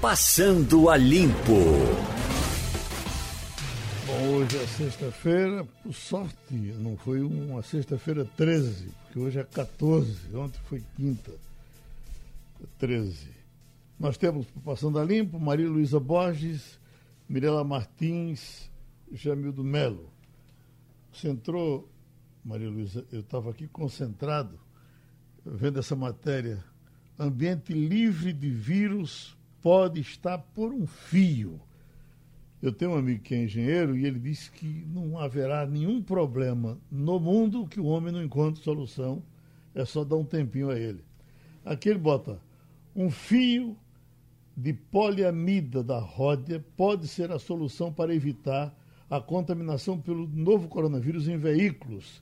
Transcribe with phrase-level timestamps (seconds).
[0.00, 1.58] Passando a Limpo.
[4.06, 10.36] Bom, hoje é sexta-feira, por sorte, não foi uma sexta-feira 13, porque hoje é 14,
[10.36, 11.32] ontem foi quinta,
[12.78, 13.26] 13.
[13.98, 16.78] Nós temos Passando a Limpo, Maria Luísa Borges,
[17.28, 18.70] Mirela Martins,
[19.10, 20.12] Jamildo Melo.
[21.12, 21.90] Você entrou,
[22.44, 24.60] Maria Luísa, eu estava aqui concentrado,
[25.44, 26.64] vendo essa matéria.
[27.18, 31.60] Ambiente livre de vírus pode estar por um fio.
[32.60, 36.78] Eu tenho um amigo que é engenheiro e ele disse que não haverá nenhum problema
[36.90, 39.22] no mundo que o homem não encontre solução,
[39.74, 41.04] é só dar um tempinho a ele.
[41.64, 42.40] Aqui ele bota
[42.96, 43.76] um fio
[44.56, 48.76] de poliamida da ródia pode ser a solução para evitar
[49.08, 52.20] a contaminação pelo novo coronavírus em veículos.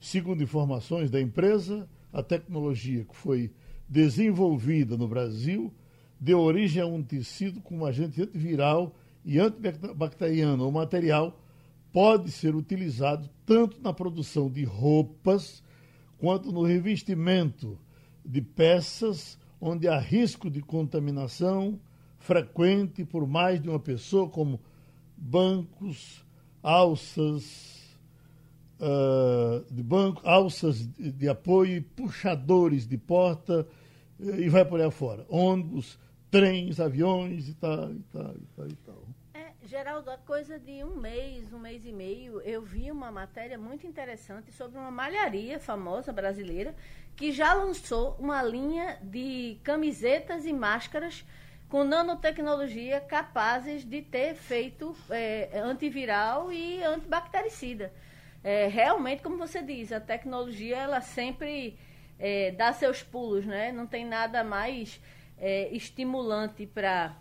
[0.00, 3.52] Segundo informações da empresa, a tecnologia que foi
[3.88, 5.72] desenvolvida no Brasil
[6.20, 11.40] deu origem a um tecido com um agente antiviral e antibacteriano ou material
[11.92, 15.62] pode ser utilizado tanto na produção de roupas
[16.18, 17.78] quanto no revestimento
[18.24, 21.80] de peças onde há risco de contaminação
[22.18, 24.60] frequente por mais de uma pessoa, como
[25.16, 26.24] bancos,
[26.62, 27.98] alças
[28.78, 33.66] uh, de banco, alças de, de apoio puxadores de porta
[34.18, 35.26] e vai por aí afora.
[35.28, 35.98] Ônibus,
[36.30, 39.08] trens, aviões e tal, e tal, e tal, e tal.
[39.34, 43.58] É, Geraldo, a coisa de um mês, um mês e meio, eu vi uma matéria
[43.58, 46.74] muito interessante sobre uma malharia famosa brasileira
[47.16, 51.24] que já lançou uma linha de camisetas e máscaras
[51.68, 57.92] com nanotecnologia capazes de ter efeito é, antiviral e antibactericida.
[58.42, 61.78] É, realmente, como você diz, a tecnologia ela sempre
[62.18, 63.70] é, dá seus pulos, né?
[63.70, 65.00] Não tem nada mais
[65.40, 67.16] é, estimulante para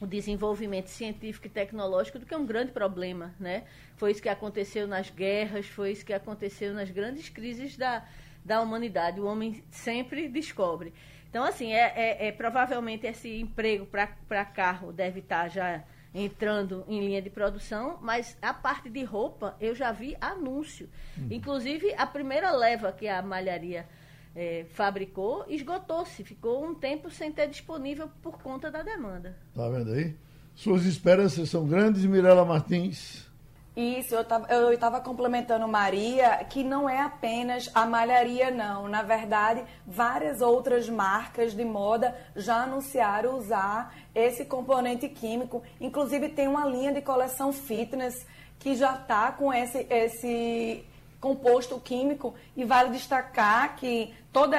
[0.00, 3.64] o desenvolvimento científico e tecnológico do que um grande problema, né?
[3.96, 8.04] Foi isso que aconteceu nas guerras, foi isso que aconteceu nas grandes crises da,
[8.44, 9.20] da humanidade.
[9.20, 10.92] O homem sempre descobre.
[11.30, 16.84] Então, assim, é, é, é provavelmente esse emprego para carro deve estar tá já entrando
[16.88, 20.90] em linha de produção, mas a parte de roupa eu já vi anúncio.
[21.16, 21.28] Uhum.
[21.30, 23.88] Inclusive, a primeira leva que a malharia
[24.34, 29.36] é, fabricou, esgotou-se, ficou um tempo sem ter disponível por conta da demanda.
[29.54, 30.16] Tá vendo aí?
[30.54, 33.30] Suas esperanças são grandes, Mirela Martins.
[33.74, 34.14] Isso,
[34.50, 38.86] eu estava complementando Maria, que não é apenas a malharia, não.
[38.86, 45.62] Na verdade, várias outras marcas de moda já anunciaram usar esse componente químico.
[45.80, 48.26] Inclusive, tem uma linha de coleção fitness
[48.58, 50.84] que já está com esse, esse
[51.22, 54.54] composto químico e vale destacar que todo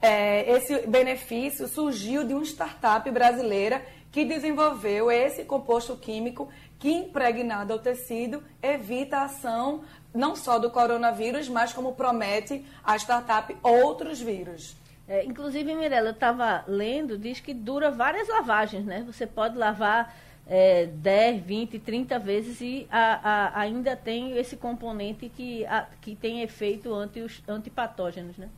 [0.00, 7.74] é, esse benefício surgiu de uma startup brasileira que desenvolveu esse composto químico que, impregnado
[7.74, 14.20] ao tecido, evita a ação não só do coronavírus, mas como promete a startup outros
[14.20, 14.74] vírus.
[15.06, 19.04] É, inclusive, Mirella, eu estava lendo, diz que dura várias lavagens, né?
[19.06, 20.16] Você pode lavar
[20.50, 26.16] é, 10, 20, 30 vezes e a, a, ainda tem esse componente que, a, que
[26.16, 28.48] tem efeito anti os antipatógenos, né?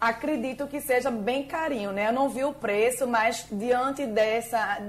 [0.00, 2.08] Acredito que seja bem carinho, né?
[2.08, 4.80] Eu não vi o preço, mas diante dessa,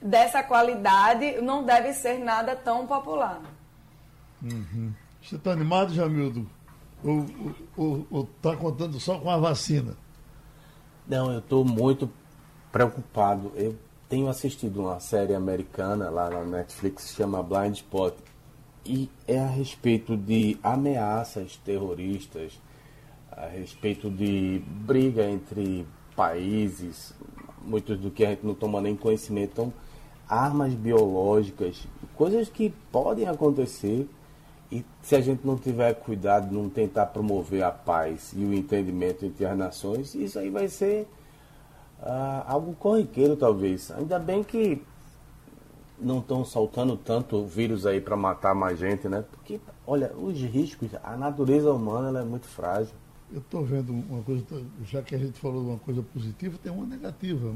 [0.00, 3.40] dessa qualidade, não deve ser nada tão popular.
[4.40, 4.92] Uhum.
[5.20, 6.48] Você está animado, Jamildo?
[7.02, 9.96] Ou está contando só com a vacina?
[11.04, 12.08] Não, eu estou muito
[12.70, 13.52] preocupado.
[13.56, 13.76] Eu
[14.08, 18.14] tenho assistido uma série americana lá na Netflix que se chama Blind Spot
[18.84, 22.58] e é a respeito de ameaças terroristas,
[23.30, 25.86] a respeito de briga entre
[26.16, 27.14] países,
[27.62, 29.50] muitos do que a gente não toma nem conhecimento.
[29.52, 29.72] Então,
[30.26, 31.86] armas biológicas,
[32.16, 34.08] coisas que podem acontecer
[34.72, 39.24] e se a gente não tiver cuidado, não tentar promover a paz e o entendimento
[39.24, 41.06] entre as nações, isso aí vai ser
[42.00, 43.90] ah, algo corriqueiro talvez.
[43.90, 44.82] Ainda bem que
[46.00, 49.24] não estão soltando tanto vírus aí para matar mais gente, né?
[49.30, 52.94] Porque, olha, os riscos, a natureza humana é muito frágil.
[53.32, 54.42] Eu estou vendo uma coisa,
[54.84, 57.54] já que a gente falou de uma coisa positiva, tem uma negativa,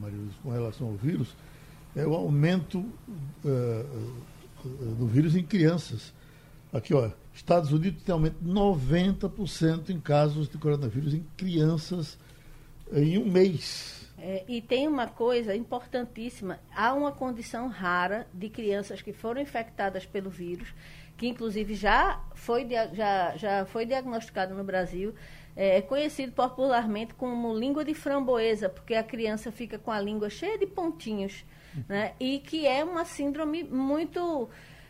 [0.00, 1.36] Maria com relação ao vírus,
[1.94, 4.12] é o aumento uh,
[4.98, 6.12] do vírus em crianças.
[6.72, 12.18] Aqui, ó, Estados Unidos tem aumento de 90% em casos de coronavírus em crianças
[12.92, 14.10] em um mês.
[14.18, 20.06] É, e tem uma coisa importantíssima: há uma condição rara de crianças que foram infectadas
[20.06, 20.72] pelo vírus,
[21.16, 25.14] que inclusive já foi, já, já foi diagnosticado no Brasil,
[25.56, 30.30] é, é conhecido popularmente como língua de framboesa, porque a criança fica com a língua
[30.30, 31.44] cheia de pontinhos,
[31.88, 32.12] né?
[32.20, 34.48] E que é uma síndrome muito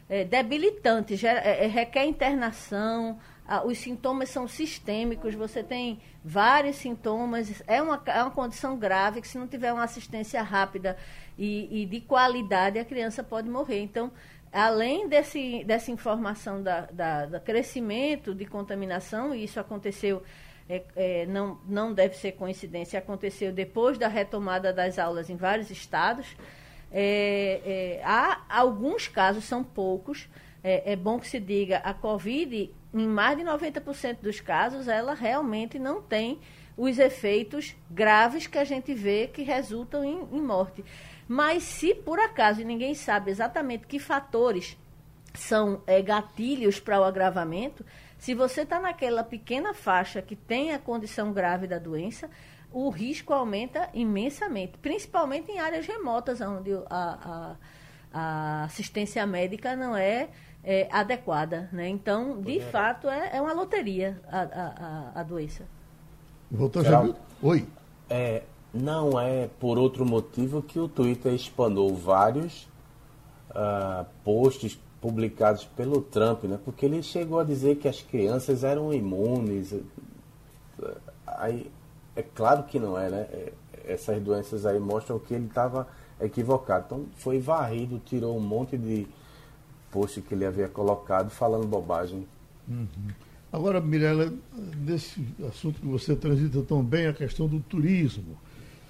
[0.09, 6.77] é, debilitante, gera, é, é requer internação, a, os sintomas são sistêmicos, você tem vários
[6.77, 10.97] sintomas, é uma, é uma condição grave que se não tiver uma assistência rápida
[11.37, 13.81] e, e de qualidade, a criança pode morrer.
[13.81, 14.13] Então,
[14.53, 20.23] além desse, dessa informação da, da, da crescimento de contaminação, e isso aconteceu
[20.69, 25.71] é, é, não, não deve ser coincidência, aconteceu depois da retomada das aulas em vários
[25.71, 26.37] estados.
[26.91, 30.29] É, é há alguns casos, são poucos,
[30.63, 35.15] é, é, bom que se diga, a Covid, em mais de 90% dos casos, ela
[35.15, 36.41] realmente não tem
[36.77, 40.85] os efeitos graves que a gente vê que resultam em, em morte.
[41.29, 44.77] Mas se por acaso, ninguém sabe exatamente que fatores
[45.35, 47.85] são é, gatilhos para o agravamento,
[48.19, 52.31] se você está naquela pequena faixa que tem a condição grave da doença,
[52.71, 57.57] o risco aumenta imensamente, principalmente em áreas remotas, onde a, a,
[58.13, 60.29] a assistência médica não é,
[60.65, 61.69] é adequada.
[61.73, 61.89] Né?
[61.89, 65.65] Então, de fato, é, é, uma loteria a, a, a doença.
[66.51, 67.03] Voltou, já
[67.43, 67.67] Oi.
[68.09, 68.43] É,
[68.73, 72.69] não é por outro motivo que o Twitter espanou vários
[73.51, 76.59] uh, posts publicados pelo Trump, né?
[76.65, 79.75] Porque ele chegou a dizer que as crianças eram imunes.
[81.27, 81.71] Aí,
[82.15, 83.27] é claro que não é, né?
[83.33, 83.53] É,
[83.85, 85.89] essas doenças aí mostram que ele estava
[86.21, 86.85] equivocado.
[86.87, 89.09] Então foi varrido, tirou um monte de
[89.93, 92.27] post que ele havia colocado falando bobagem.
[92.69, 92.87] Uhum.
[93.53, 94.33] Agora, Mirella,
[94.85, 98.37] nesse assunto que você transita tão bem, a questão do turismo.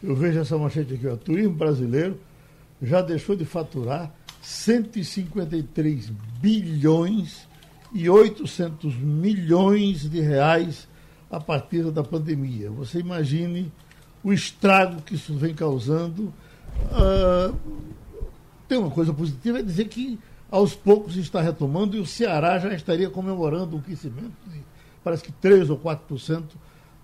[0.02, 2.19] Eu vejo essa manchete aqui, ó, turismo brasileiro
[2.82, 4.12] já deixou de faturar
[4.43, 6.10] 153
[6.40, 7.46] bilhões
[7.93, 10.88] e 800 milhões de reais
[11.31, 12.70] a partir da pandemia.
[12.70, 13.72] Você imagine
[14.22, 16.32] o estrago que isso vem causando.
[16.90, 17.56] Uh,
[18.66, 20.19] tem uma coisa positiva, é dizer que
[20.52, 24.62] aos poucos está retomando e o Ceará já estaria comemorando um crescimento de
[25.02, 26.44] parece que 3 ou 4%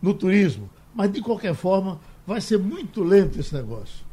[0.00, 0.71] no turismo.
[0.95, 4.06] Mas, de qualquer forma, vai ser muito lento esse negócio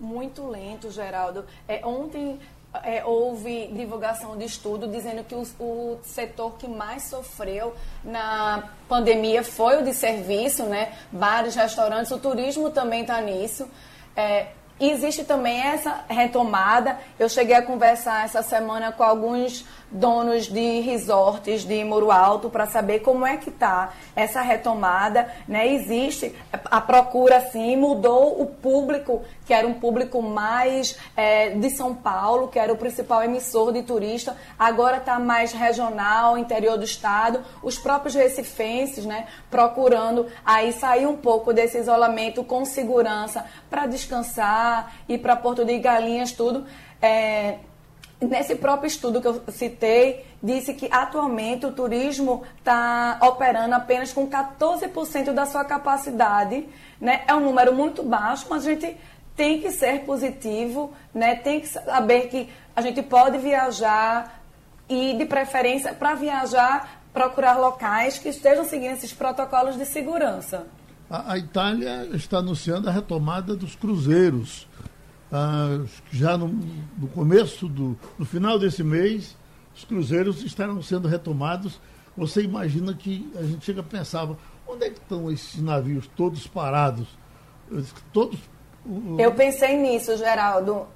[0.00, 1.44] muito lento, Geraldo.
[1.68, 2.40] É, ontem
[2.82, 9.44] é, houve divulgação de estudo dizendo que o, o, setor que mais sofreu na pandemia
[9.44, 10.96] foi o de serviço, né?
[11.12, 13.68] Bares, restaurantes, o turismo também está nisso.
[14.16, 14.48] É,
[14.88, 16.98] existe também essa retomada.
[17.18, 22.66] Eu cheguei a conversar essa semana com alguns donos de resorts de Muro Alto para
[22.66, 25.72] saber como é que está essa retomada, né?
[25.72, 31.92] Existe a procura sim, mudou o público que era um público mais é, de São
[31.92, 37.42] Paulo, que era o principal emissor de turista, agora está mais regional, interior do estado,
[37.60, 44.94] os próprios recifenses, né, procurando aí sair um pouco desse isolamento com segurança para descansar,
[45.08, 46.64] ir para Porto de Galinhas, tudo.
[47.02, 47.56] É,
[48.20, 54.28] Nesse próprio estudo que eu citei, disse que atualmente o turismo está operando apenas com
[54.28, 56.66] 14% da sua capacidade.
[57.00, 57.24] Né?
[57.26, 58.94] É um número muito baixo, mas a gente
[59.34, 61.34] tem que ser positivo, né?
[61.34, 64.42] tem que saber que a gente pode viajar
[64.86, 70.66] e, de preferência, para viajar, procurar locais que estejam seguindo esses protocolos de segurança.
[71.08, 74.68] A, a Itália está anunciando a retomada dos cruzeiros
[75.32, 76.48] ah, já no,
[76.98, 79.36] no, começo do no final desse mês,
[79.74, 81.80] os cruzeiros estarão sendo retomados.
[82.16, 84.28] Você imagina que a gente chega a pensar,
[84.66, 87.06] onde é que estão esses navios todos parados?
[88.12, 88.38] Todos.
[89.18, 90.86] Eu pensei nisso, Geraldo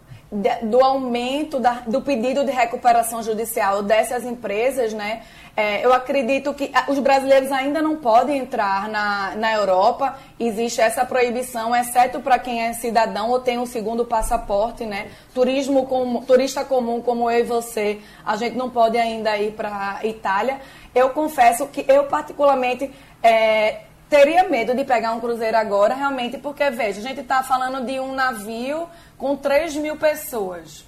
[0.62, 5.22] do aumento da, do pedido de recuperação judicial dessas empresas, né?
[5.56, 10.18] É, eu acredito que os brasileiros ainda não podem entrar na, na Europa.
[10.40, 15.06] Existe essa proibição, exceto para quem é cidadão ou tem um segundo passaporte, né?
[15.32, 20.00] Turismo com, turista comum como eu e você, a gente não pode ainda ir para
[20.02, 20.60] Itália.
[20.92, 22.90] Eu confesso que eu particularmente
[23.22, 27.84] é, teria medo de pegar um cruzeiro agora, realmente, porque, veja, a gente está falando
[27.86, 28.88] de um navio
[29.24, 30.84] com 3 mil pessoas.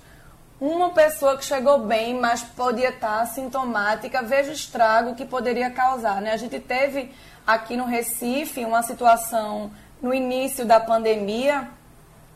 [0.60, 5.70] Uma pessoa que chegou bem, mas podia estar tá sintomática, veja o estrago que poderia
[5.70, 6.20] causar.
[6.20, 6.32] Né?
[6.32, 7.12] A gente teve
[7.46, 9.70] aqui no Recife uma situação
[10.02, 11.70] no início da pandemia,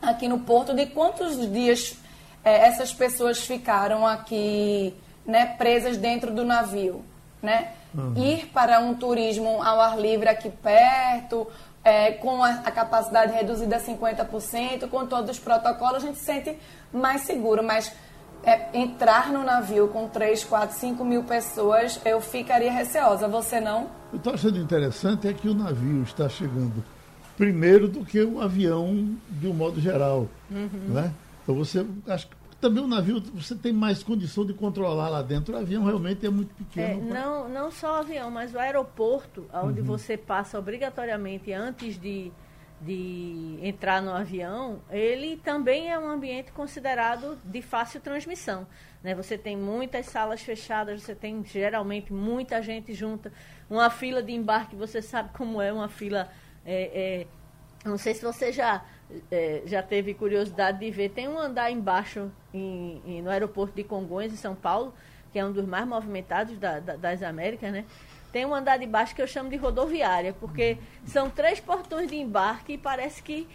[0.01, 1.95] aqui no Porto, de quantos dias
[2.43, 7.05] é, essas pessoas ficaram aqui né, presas dentro do navio.
[7.43, 7.73] Né?
[7.93, 8.13] Uhum.
[8.17, 11.47] Ir para um turismo ao ar livre aqui perto,
[11.83, 16.25] é, com a, a, capacidade reduzida a 50%, com todos os protocolos, a gente se
[16.25, 16.57] sente
[16.93, 17.63] mais seguro.
[17.63, 17.91] Mas
[18.43, 23.27] é, entrar no navio com 3, 4, 5 mil pessoas, eu ficaria receosa.
[23.27, 23.89] Você não?
[24.11, 26.83] Eu estou achando interessante é que o navio está chegando
[27.37, 30.27] primeiro do que o avião de um modo geral.
[30.49, 30.69] Uhum.
[30.89, 31.11] Né?
[31.41, 35.55] Então você acho que também o navio você tem mais condição de controlar lá dentro.
[35.55, 37.07] O avião realmente é muito pequeno.
[37.07, 37.19] É, pra...
[37.19, 39.87] não, não só o avião, mas o aeroporto, onde uhum.
[39.87, 42.31] você passa obrigatoriamente antes de,
[42.79, 48.67] de entrar no avião, ele também é um ambiente considerado de fácil transmissão.
[49.03, 49.15] Né?
[49.15, 53.33] Você tem muitas salas fechadas, você tem geralmente muita gente junta,
[53.67, 56.29] uma fila de embarque, você sabe como é uma fila.
[56.63, 57.27] É, é,
[57.83, 58.85] não sei se você já
[59.31, 63.83] é, já teve curiosidade de ver, tem um andar embaixo em, em, no aeroporto de
[63.83, 64.93] Congonhas, em São Paulo,
[65.31, 67.85] que é um dos mais movimentados da, da, das Américas, né?
[68.31, 72.15] Tem um andar de baixo que eu chamo de rodoviária, porque são três portões de
[72.15, 73.47] embarque e parece que,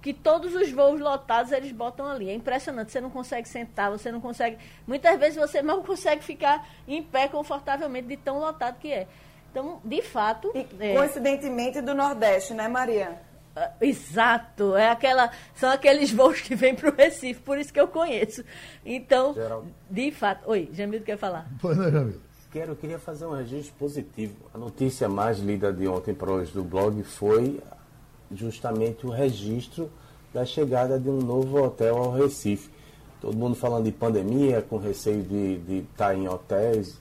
[0.00, 2.30] que todos os voos lotados eles botam ali.
[2.30, 4.56] É impressionante, você não consegue sentar, você não consegue.
[4.86, 9.06] Muitas vezes você não consegue ficar em pé confortavelmente de tão lotado que é.
[9.50, 10.50] Então, de fato.
[10.54, 10.94] E, é...
[10.94, 13.20] coincidentemente do Nordeste, né, Maria?
[13.54, 17.80] Ah, exato, é aquela, são aqueles voos que vêm para o Recife, por isso que
[17.80, 18.42] eu conheço.
[18.84, 19.68] Então, Geraldo.
[19.90, 20.48] de fato.
[20.48, 21.46] Oi, Jamil quer falar?
[21.60, 22.20] Pois não, Jamil.
[22.50, 24.34] Quero, eu queria fazer um registro positivo.
[24.52, 27.62] A notícia mais lida de ontem para hoje do blog foi
[28.30, 29.90] justamente o registro
[30.34, 32.70] da chegada de um novo hotel ao Recife.
[33.20, 37.00] Todo mundo falando de pandemia, com receio de estar tá em hotéis,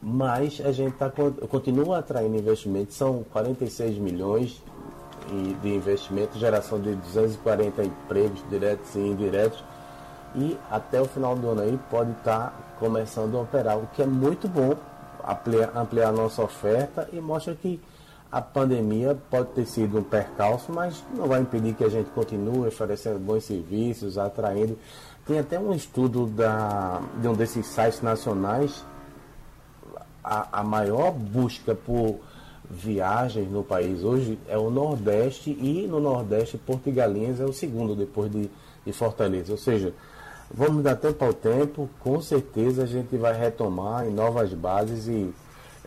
[0.00, 1.10] mas a gente tá,
[1.48, 4.62] continua atraindo investimentos, são 46 milhões
[5.62, 9.62] de investimento, geração de 240 empregos diretos e indiretos.
[10.34, 14.02] E até o final do ano aí pode estar tá começando a operar, o que
[14.02, 14.74] é muito bom,
[15.26, 17.80] ampliar, ampliar a nossa oferta e mostra que
[18.30, 22.68] a pandemia pode ter sido um percalço, mas não vai impedir que a gente continue
[22.68, 24.78] oferecendo bons serviços, atraindo.
[25.26, 28.84] Tem até um estudo da, de um desses sites nacionais,
[30.22, 32.20] a, a maior busca por
[32.70, 37.52] viagens no país hoje é o Nordeste e no Nordeste Porto e Galinhas é o
[37.52, 38.50] segundo depois de,
[38.84, 39.52] de Fortaleza.
[39.52, 39.94] Ou seja,
[40.52, 45.32] vamos dar tempo ao tempo, com certeza a gente vai retomar em novas bases e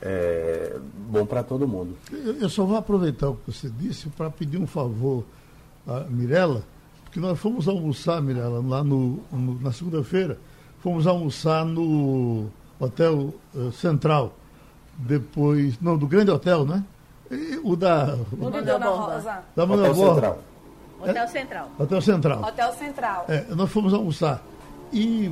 [0.01, 0.77] é
[1.09, 1.95] bom para todo mundo.
[2.12, 5.25] Eu só vou aproveitar o que você disse para pedir um favor
[5.86, 6.63] a Mirella,
[7.03, 10.38] porque nós fomos almoçar, Mirella, lá no, no na segunda-feira,
[10.79, 12.48] fomos almoçar no
[12.79, 14.33] Hotel uh, Central
[15.00, 16.84] depois, não, do Grande Hotel, né?
[17.32, 18.18] E o da.
[18.32, 19.39] O da Dona Rosa.
[19.56, 20.39] Da Hotel Central.
[21.00, 21.72] Hotel Central.
[21.79, 22.44] Hotel Central.
[22.44, 23.25] Hotel Central.
[23.29, 24.44] É, nós fomos almoçar.
[24.91, 25.32] E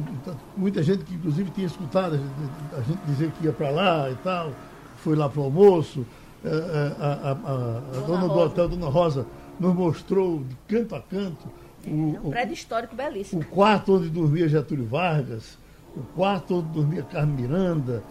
[0.55, 2.29] muita gente que inclusive tinha escutado a gente,
[2.77, 4.51] a gente dizer que ia para lá e tal,
[4.97, 6.05] foi lá para o almoço.
[6.45, 9.25] É, é, a, a, a, a dona, dona do hotel, Dona Rosa,
[9.59, 11.47] nos mostrou de canto a canto
[11.88, 13.41] o, é um prédio histórico belíssimo.
[13.41, 15.57] O quarto onde dormia Getúlio Vargas,
[15.95, 18.03] o quarto onde dormia Carmen Miranda,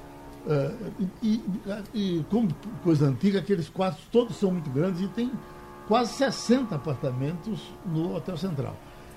[0.47, 1.43] Uh, e,
[1.93, 2.49] e, como
[2.85, 5.33] coisa antiga, aqueles quartos todos são muito grandes e tem
[5.89, 8.77] quase 60 apartamentos no Hotel Central.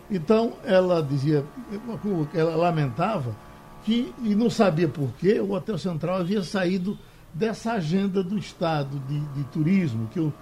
[0.09, 1.45] Então, ela dizia,
[2.33, 3.36] ela lamentava
[3.83, 6.98] que, e não sabia por que, o Hotel Central havia saído
[7.31, 10.33] dessa agenda do Estado de, de turismo, que eu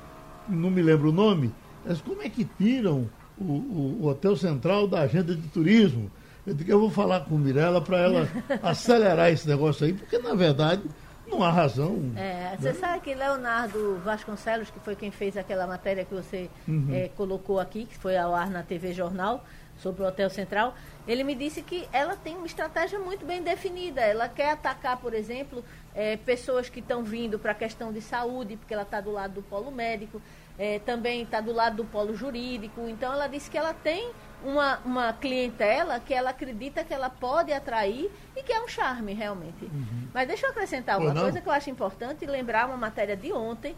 [0.48, 1.53] não me lembro o nome,
[1.86, 6.10] mas como é que tiram o, o, o Hotel Central da agenda de turismo?
[6.48, 8.30] Eu digo, eu vou falar com Mirella para ela
[8.63, 10.82] acelerar esse negócio aí, porque na verdade
[11.27, 12.13] não há razão.
[12.16, 12.74] É, você né?
[12.80, 16.88] sabe que Leonardo Vasconcelos, que foi quem fez aquela matéria que você uhum.
[16.94, 19.44] é, colocou aqui, que foi ao ar na TV Jornal,
[19.77, 20.74] sobre o Hotel Central,
[21.06, 24.00] ele me disse que ela tem uma estratégia muito bem definida.
[24.00, 25.63] Ela quer atacar, por exemplo,
[25.94, 29.36] é, pessoas que estão vindo para a questão de saúde, porque ela está do lado
[29.36, 30.22] do polo médico,
[30.58, 32.88] é, também está do lado do polo jurídico.
[32.88, 34.12] Então, ela disse que ela tem
[34.44, 39.13] uma, uma clientela que ela acredita que ela pode atrair e que é um charme,
[39.13, 39.65] realmente.
[39.65, 40.08] Uhum.
[40.13, 43.75] Mas deixa eu acrescentar uma coisa que eu acho importante lembrar uma matéria de ontem,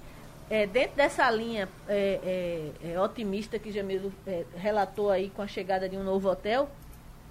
[0.49, 5.47] é, dentro dessa linha é, é, é otimista que Jamilo é, relatou aí com a
[5.47, 6.67] chegada de um novo hotel,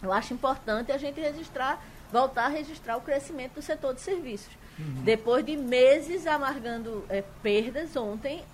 [0.00, 4.52] eu acho importante a gente registrar, voltar a registrar o crescimento do setor de serviços.
[4.78, 5.02] Uhum.
[5.02, 8.44] Depois de meses amargando é, perdas, ontem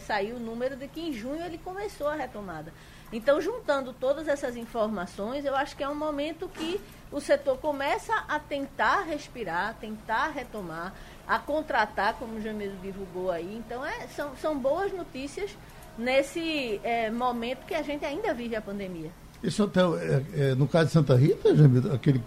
[0.00, 2.70] saiu o número de que em junho ele começou a retomada.
[3.12, 6.80] Então, juntando todas essas informações, eu acho que é um momento que
[7.12, 10.92] o setor começa a tentar respirar, tentar retomar,
[11.26, 13.62] a contratar, como o Jamiro divulgou aí.
[13.64, 15.56] Então, é, são, são boas notícias
[15.96, 19.10] nesse é, momento que a gente ainda vive a pandemia.
[19.42, 22.22] Esse hotel, é, é, no caso de Santa Rita, Jamiro, aquele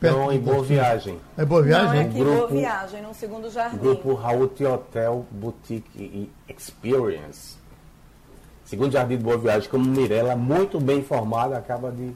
[0.00, 1.20] Não, em Boa Viagem.
[1.36, 1.88] É Boa Viagem?
[1.88, 3.76] Não, é aqui grupo, Boa Viagem, no segundo jardim.
[3.76, 7.58] Grupo Raul Hotel Boutique Experience
[8.74, 12.12] segundo Jardim de Boa Viagem, como Mirella, muito bem informada, acaba de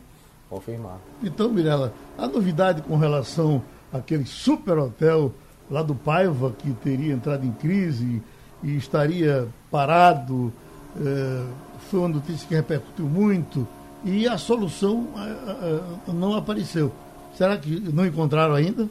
[0.50, 0.98] confirmar.
[1.22, 3.62] Então, Mirella, a novidade com relação
[3.92, 5.32] àquele super hotel
[5.70, 8.20] lá do Paiva, que teria entrado em crise
[8.60, 10.52] e estaria parado,
[11.00, 11.44] é,
[11.88, 13.66] foi uma notícia que repercutiu muito
[14.04, 16.90] e a solução é, é, não apareceu.
[17.36, 18.88] Será que não encontraram ainda?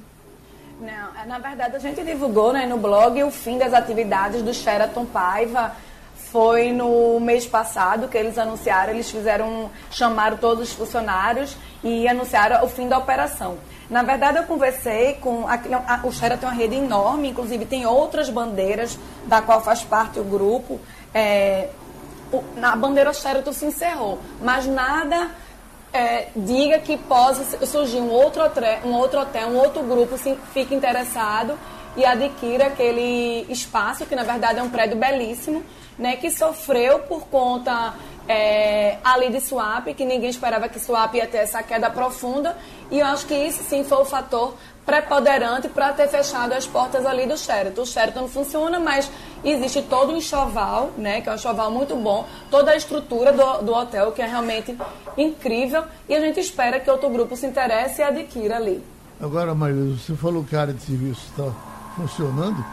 [0.80, 5.06] Não, na verdade a gente divulgou né, no blog o fim das atividades do Sheraton
[5.06, 5.74] Paiva.
[6.38, 12.64] Foi no mês passado que eles anunciaram, eles fizeram, chamaram todos os funcionários e anunciaram
[12.64, 13.58] o fim da operação.
[13.90, 15.48] Na verdade, eu conversei com.
[15.48, 20.20] A, o Sheraton tem uma rede enorme, inclusive tem outras bandeiras, da qual faz parte
[20.20, 20.80] o grupo.
[21.12, 21.70] É,
[22.32, 25.32] o, a bandeira Sheraton se encerrou, mas nada
[25.92, 30.38] é, diga que possa surgir um outro, hotel, um outro hotel, um outro grupo se,
[30.54, 31.58] fique interessado
[31.98, 35.64] e adquira aquele espaço, que na verdade é um prédio belíssimo,
[35.98, 37.94] né, que sofreu por conta
[38.28, 42.58] é, ali de swap, que ninguém esperava que swap ia ter essa queda profunda,
[42.92, 44.54] e eu acho que isso sim foi o fator
[44.86, 47.82] preponderante para ter fechado as portas ali do Sheraton.
[47.82, 49.12] O Sheraton não funciona, mas
[49.44, 53.64] existe todo um enxoval, né, que é um enxoval muito bom, toda a estrutura do,
[53.64, 54.78] do hotel, que é realmente
[55.18, 58.82] incrível, e a gente espera que outro grupo se interesse e adquira ali.
[59.20, 61.52] Agora, Maria, você falou que a área de serviço está
[61.96, 62.64] funcionando.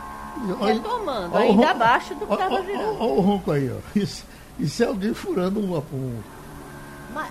[0.61, 3.01] Retomando, ainda abaixo do que estava virando.
[3.01, 3.99] Olha o ronco aí, ó.
[3.99, 4.25] Isso,
[4.59, 6.23] isso é alguém furando um, um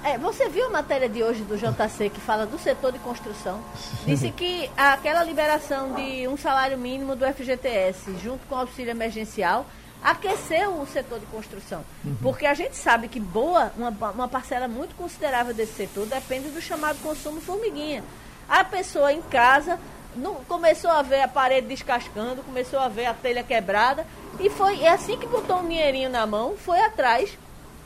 [0.04, 3.60] é, você viu a matéria de hoje do JC que fala do setor de construção?
[4.06, 9.66] Disse que aquela liberação de um salário mínimo do FGTS junto com o auxílio emergencial
[10.02, 11.84] aqueceu o setor de construção.
[12.04, 12.16] Uhum.
[12.22, 16.62] Porque a gente sabe que boa, uma, uma parcela muito considerável desse setor depende do
[16.62, 18.04] chamado consumo formiguinha.
[18.48, 19.80] A pessoa em casa
[20.16, 24.06] não, começou a ver a parede descascando, começou a ver a telha quebrada
[24.40, 27.38] e foi é assim que botou um dinheirinho na mão, foi atrás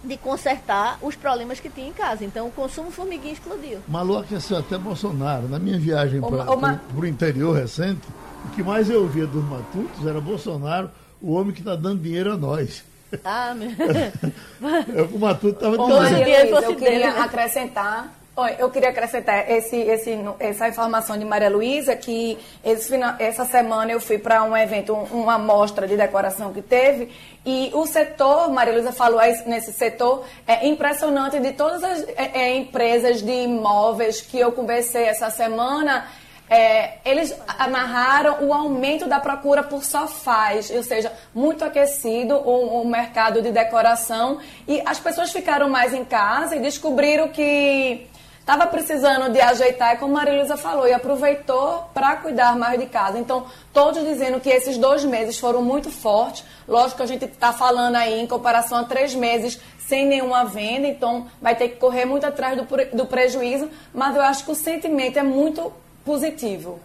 [0.04, 2.24] de consertar os problemas que tinha em casa.
[2.24, 3.80] Então o consumo formiguinha explodiu.
[3.88, 5.48] Malu aqueceu até Bolsonaro.
[5.50, 8.08] Na minha viagem para o interior recente,
[8.46, 10.90] o que mais eu ouvia dos matutos era Bolsonaro,
[11.22, 12.84] o homem que está dando dinheiro a nós.
[13.24, 13.70] Ah, meu.
[14.96, 16.58] é o que o Matuto estava dizendo.
[16.58, 18.14] Eu queria acrescentar
[18.60, 24.00] eu queria acrescentar esse, esse, essa informação de Maria Luísa, que esse, essa semana eu
[24.00, 27.12] fui para um evento, uma mostra de decoração que teve,
[27.44, 32.56] e o setor, Maria Luísa falou nesse setor, é impressionante de todas as é, é,
[32.58, 36.08] empresas de imóveis que eu conversei essa semana,
[36.50, 42.88] é, eles amarraram o aumento da procura por sofás, ou seja, muito aquecido o, o
[42.88, 48.08] mercado de decoração, e as pessoas ficaram mais em casa e descobriram que
[48.48, 53.20] estava precisando de ajeitar, como a Marilisa falou, e aproveitou para cuidar mais de casa.
[53.20, 56.46] Então, todos dizendo que esses dois meses foram muito fortes.
[56.66, 60.88] Lógico que a gente está falando aí em comparação a três meses sem nenhuma venda,
[60.88, 64.56] então vai ter que correr muito atrás do, do prejuízo, mas eu acho que o
[64.56, 65.72] sentimento é muito
[66.06, 66.80] positivo.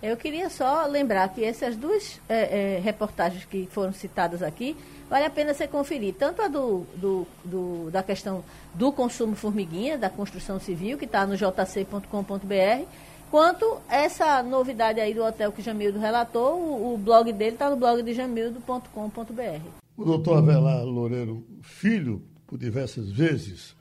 [0.00, 4.76] Eu queria só lembrar que essas duas é, é, reportagens que foram citadas aqui,
[5.10, 6.14] vale a pena você conferir.
[6.14, 11.26] Tanto a do, do, do da questão do consumo formiguinha, da construção civil, que está
[11.26, 12.84] no jc.com.br,
[13.28, 17.76] quanto essa novidade aí do hotel que Jamildo relatou, o, o blog dele está no
[17.76, 19.62] blog de jamildo.com.br.
[19.96, 23.74] O doutor Avelar Loureiro Filho, por diversas vezes,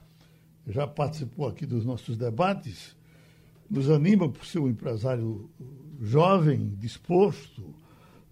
[0.66, 2.96] já participou aqui dos nossos debates,
[3.70, 5.48] nos anima por ser um empresário
[6.02, 7.74] jovem, disposto,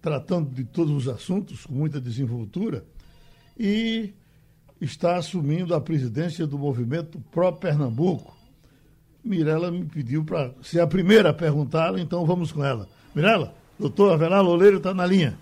[0.00, 2.84] tratando de todos os assuntos com muita desenvoltura
[3.58, 4.12] e
[4.80, 8.36] está assumindo a presidência do movimento Pro Pernambuco.
[9.24, 12.88] Mirela me pediu para ser a primeira a perguntá-la, então vamos com ela.
[13.14, 15.36] Mirela, doutor Avelar Loureiro está na linha.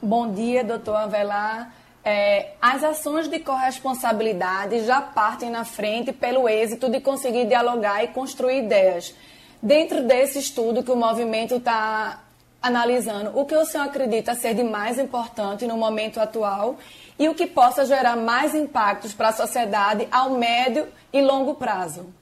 [0.00, 1.74] Bom dia, doutor Avelar.
[2.04, 8.08] É, as ações de corresponsabilidade já partem na frente pelo êxito de conseguir dialogar e
[8.08, 9.14] construir ideias.
[9.64, 12.22] Dentro desse estudo que o movimento está
[12.60, 16.76] analisando, o que o senhor acredita ser de mais importante no momento atual
[17.18, 22.12] e o que possa gerar mais impactos para a sociedade ao médio e longo prazo?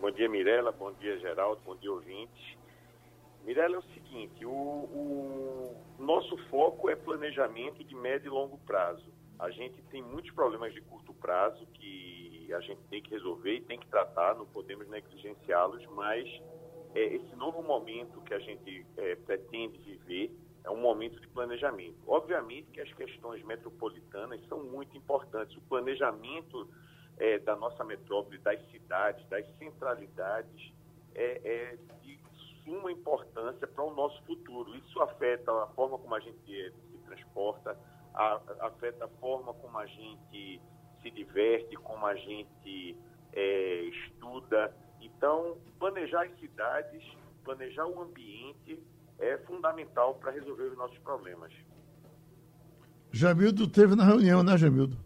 [0.00, 0.70] Bom dia, Mirela.
[0.70, 1.60] Bom dia, Geraldo.
[1.66, 2.56] Bom dia, ouvintes.
[3.44, 9.12] Mirela, é o seguinte, o, o nosso foco é planejamento de médio e longo prazo.
[9.40, 13.60] A gente tem muitos problemas de curto prazo que a gente tem que resolver e
[13.60, 16.28] tem que tratar, não podemos negligenciá-los, mas
[16.94, 20.30] é, esse novo momento que a gente é, pretende viver
[20.64, 21.98] é um momento de planejamento.
[22.06, 25.56] Obviamente que as questões metropolitanas são muito importantes.
[25.56, 26.68] O planejamento
[27.18, 30.72] é, da nossa metrópole, das cidades, das centralidades,
[31.14, 32.18] é, é de
[32.64, 34.74] suma importância para o nosso futuro.
[34.76, 37.76] Isso afeta a forma como a gente se transporta,
[38.14, 40.60] a, afeta a forma como a gente
[41.02, 42.96] se diverte, como a gente
[43.32, 44.74] é, estuda.
[45.00, 47.02] Então, planejar as cidades,
[47.44, 48.80] planejar o ambiente
[49.18, 51.52] é fundamental para resolver os nossos problemas.
[53.10, 54.96] Jamildo teve na reunião, né, Jamildo?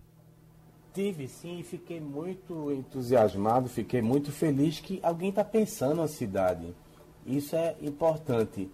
[0.94, 6.74] Tive sim e fiquei muito entusiasmado, fiquei muito feliz que alguém está pensando na cidade.
[7.26, 8.70] Isso é importante,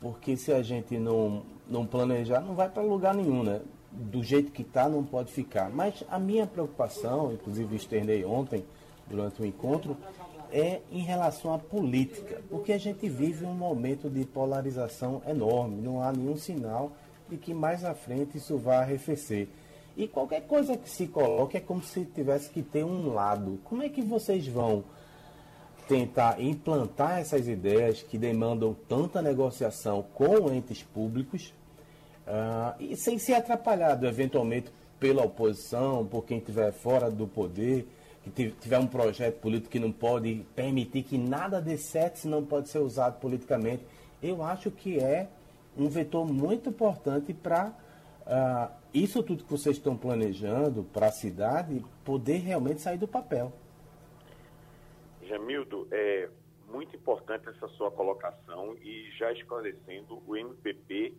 [0.00, 3.62] porque se a gente não, não planejar, não vai para lugar nenhum, né?
[3.92, 5.70] Do jeito que está, não pode ficar.
[5.70, 8.64] Mas a minha preocupação, inclusive externei ontem,
[9.06, 9.96] durante o encontro,
[10.50, 16.02] é em relação à política, porque a gente vive um momento de polarização enorme, não
[16.02, 16.92] há nenhum sinal
[17.28, 19.48] de que mais à frente isso vai arrefecer.
[19.96, 23.58] E qualquer coisa que se coloque é como se tivesse que ter um lado.
[23.64, 24.84] Como é que vocês vão
[25.88, 31.52] tentar implantar essas ideias que demandam tanta negociação com entes públicos
[32.32, 37.86] uh, e sem ser atrapalhado eventualmente pela oposição, por quem estiver fora do poder,
[38.34, 42.44] que tiver um projeto político que não pode permitir que nada dê certo se não
[42.44, 43.84] pode ser usado politicamente.
[44.22, 45.28] Eu acho que é
[45.76, 47.72] um vetor muito importante para
[48.20, 53.52] uh, isso tudo que vocês estão planejando para a cidade poder realmente sair do papel.
[55.22, 56.28] Jamildo, é
[56.70, 61.16] muito importante essa sua colocação e já esclarecendo, o MPP,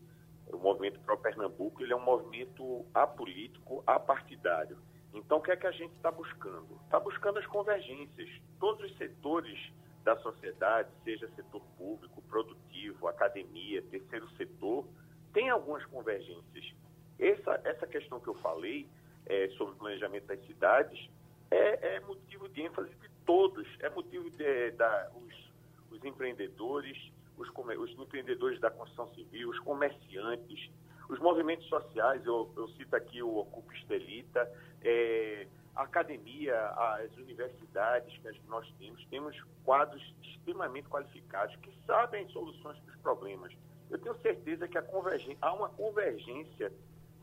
[0.51, 4.77] o Movimento Pro Pernambuco, ele é um movimento apolítico, apartidário.
[5.13, 6.79] Então, o que é que a gente está buscando?
[6.85, 8.29] Está buscando as convergências.
[8.59, 9.71] Todos os setores
[10.03, 14.85] da sociedade, seja setor público, produtivo, academia, terceiro setor,
[15.31, 16.73] tem algumas convergências.
[17.19, 18.87] Essa, essa questão que eu falei
[19.25, 21.09] é, sobre o planejamento das cidades
[21.49, 25.51] é, é, motivo de ênfase de todos, é motivo de, da, os,
[25.91, 26.97] os empreendedores,
[27.37, 30.69] os, os, empreendedores da construção civil, os comerciantes,
[31.09, 34.49] os movimentos sociais, eu, eu cito aqui o Ocupa Estelita,
[34.81, 42.77] é, a academia, as universidades que nós temos, temos quadros extremamente qualificados que sabem soluções
[42.79, 43.53] para os problemas.
[43.89, 46.71] Eu tenho certeza que há uma convergência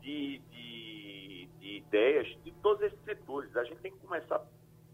[0.01, 3.55] de, de, de, ideias de todos esses setores.
[3.55, 4.41] A gente tem que começar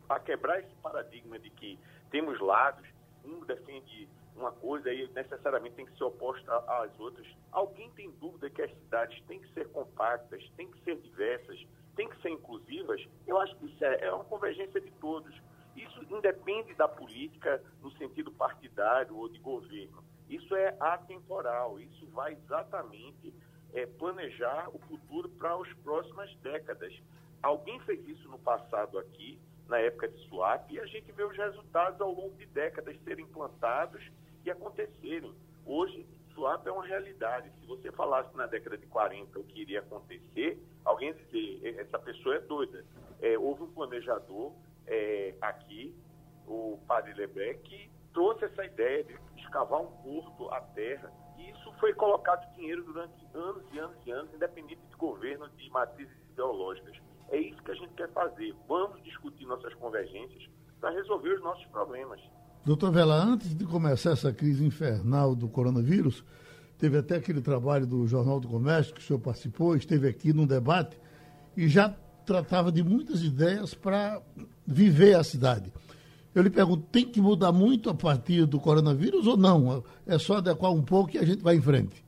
[0.08, 1.80] a quebrar esse paradigma de que
[2.12, 2.88] temos lados,
[3.25, 7.28] um defende uma coisa e necessariamente tem que ser oposta às outras.
[7.52, 12.10] Alguém tem dúvida que as cidades têm que ser compactas, têm que ser diversas, têm
[12.10, 13.06] que ser inclusivas?
[13.26, 15.36] Eu acho que isso é, é uma convergência de todos.
[15.76, 20.04] Isso independe da política no sentido partidário ou de governo.
[20.30, 23.34] Isso é atemporal, isso vai exatamente
[23.73, 26.93] é, planejar o futuro para as próximas décadas.
[27.41, 31.38] Alguém fez isso no passado aqui, na época de SWAP, e a gente vê os
[31.38, 34.02] resultados ao longo de décadas serem implantados
[34.47, 35.33] e acontecerem.
[35.65, 37.51] Hoje, SWAP é uma realidade.
[37.60, 42.36] Se você falasse na década de 40 o que iria acontecer, alguém dizer, essa pessoa
[42.36, 42.86] é doida.
[43.21, 44.53] É, houve um planejador
[44.86, 45.95] é, aqui,
[46.47, 51.12] o Padre Lebec, que trouxe essa ideia de escavar um porto à terra
[51.79, 56.97] foi colocado dinheiro durante anos e anos e anos, independente de governo, de matrizes ideológicas.
[57.29, 58.55] É isso que a gente quer fazer.
[58.67, 62.21] Vamos discutir nossas convergências para resolver os nossos problemas.
[62.67, 66.21] Doutor Vela, antes de começar essa crise infernal do coronavírus,
[66.77, 70.45] teve até aquele trabalho do Jornal do Comércio que o senhor participou, esteve aqui num
[70.45, 70.99] debate
[71.56, 74.21] e já tratava de muitas ideias para
[74.65, 75.71] viver a cidade.
[76.36, 79.82] Eu lhe pergunto, tem que mudar muito a partir do coronavírus ou não?
[80.06, 82.03] É só adequar um pouco e a gente vai em frente?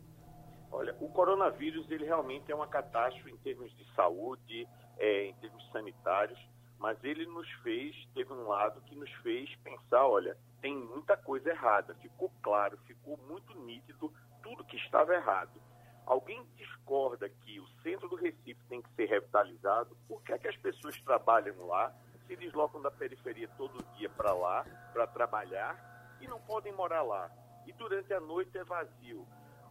[0.70, 4.68] Olha, o coronavírus ele realmente é uma catástrofe em termos de saúde,
[4.98, 6.38] é, em termos sanitários,
[6.78, 11.50] mas ele nos fez, teve um lado que nos fez pensar, olha, tem muita coisa
[11.50, 11.96] errada.
[11.96, 15.62] Ficou claro, ficou muito nítido tudo que estava errado.
[16.06, 19.96] Alguém discorda que o centro do Recife tem que ser revitalizado?
[20.08, 21.94] Por que, é que as pessoas trabalham lá?
[22.30, 27.32] se deslocam da periferia todo dia para lá, para trabalhar, e não podem morar lá.
[27.66, 29.28] E durante a noite é vazio.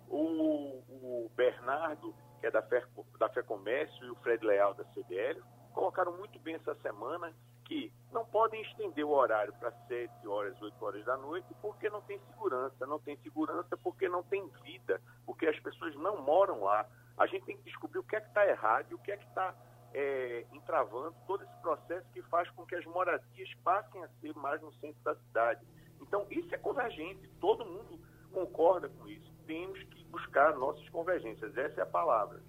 [0.08, 2.82] O, o Bernardo, que é da Fé,
[3.16, 5.40] da Fé Comércio, e o Fred Leal, da CDL,
[5.72, 7.32] colocaram muito bem essa semana
[7.68, 12.00] que não podem estender o horário para 7 horas, 8 horas da noite, porque não
[12.00, 12.86] tem segurança.
[12.86, 16.88] Não tem segurança porque não tem vida, porque as pessoas não moram lá.
[17.18, 19.16] A gente tem que descobrir o que é que está errado e o que é
[19.18, 19.54] que está
[19.92, 24.60] é, entravando todo esse processo que faz com que as moradias passem a ser mais
[24.62, 25.66] no centro da cidade.
[26.00, 28.00] Então, isso é convergente, todo mundo
[28.32, 29.30] concorda com isso.
[29.46, 32.40] Temos que buscar nossas convergências, essa é a palavra.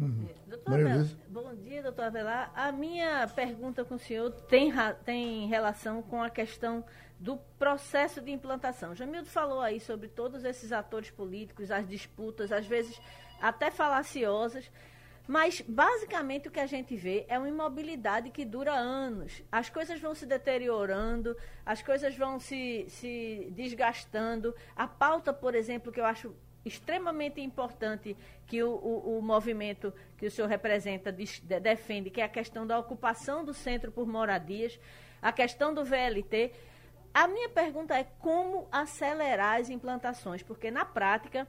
[0.00, 0.28] Uhum.
[0.46, 0.78] Doutor
[1.28, 2.50] bom dia, doutor Avelar.
[2.54, 4.72] A minha pergunta com o senhor tem,
[5.04, 6.82] tem relação com a questão
[7.18, 8.94] do processo de implantação.
[8.94, 12.98] Jamildo falou aí sobre todos esses atores políticos, as disputas, às vezes
[13.40, 14.70] até falaciosas,
[15.30, 19.44] Mas, basicamente, o que a gente vê é uma imobilidade que dura anos.
[19.52, 24.52] As coisas vão se deteriorando, as coisas vão se, se desgastando.
[24.74, 26.34] A pauta, por exemplo, que eu acho
[26.64, 32.20] extremamente importante que o, o, o movimento que o senhor representa de, de, defende, que
[32.20, 34.78] é a questão da ocupação do centro por moradias,
[35.22, 36.52] a questão do VLT.
[37.12, 41.48] A minha pergunta é como acelerar as implantações, porque na prática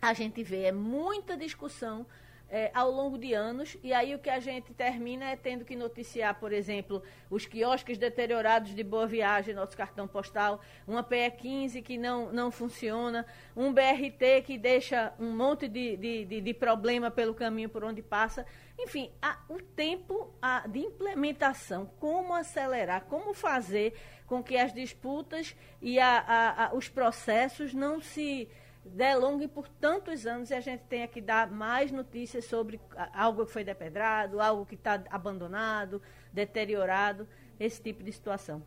[0.00, 2.06] a gente vê é muita discussão
[2.54, 5.74] é, ao longo de anos, e aí o que a gente termina é tendo que
[5.74, 11.96] noticiar, por exemplo, os quiosques deteriorados de Boa Viagem, nosso cartão postal, uma PE15 que
[11.96, 13.24] não, não funciona,
[13.56, 18.02] um BRT que deixa um monte de, de, de, de problema pelo caminho por onde
[18.02, 18.44] passa.
[18.78, 23.94] Enfim, a, o tempo a, de implementação, como acelerar, como fazer
[24.26, 28.46] com que as disputas e a, os processos não se
[28.84, 32.80] delongue por tantos anos e a gente tenha que dar mais notícias sobre
[33.14, 38.62] algo que foi depedrado, algo que está abandonado, deteriorado, esse tipo de situação.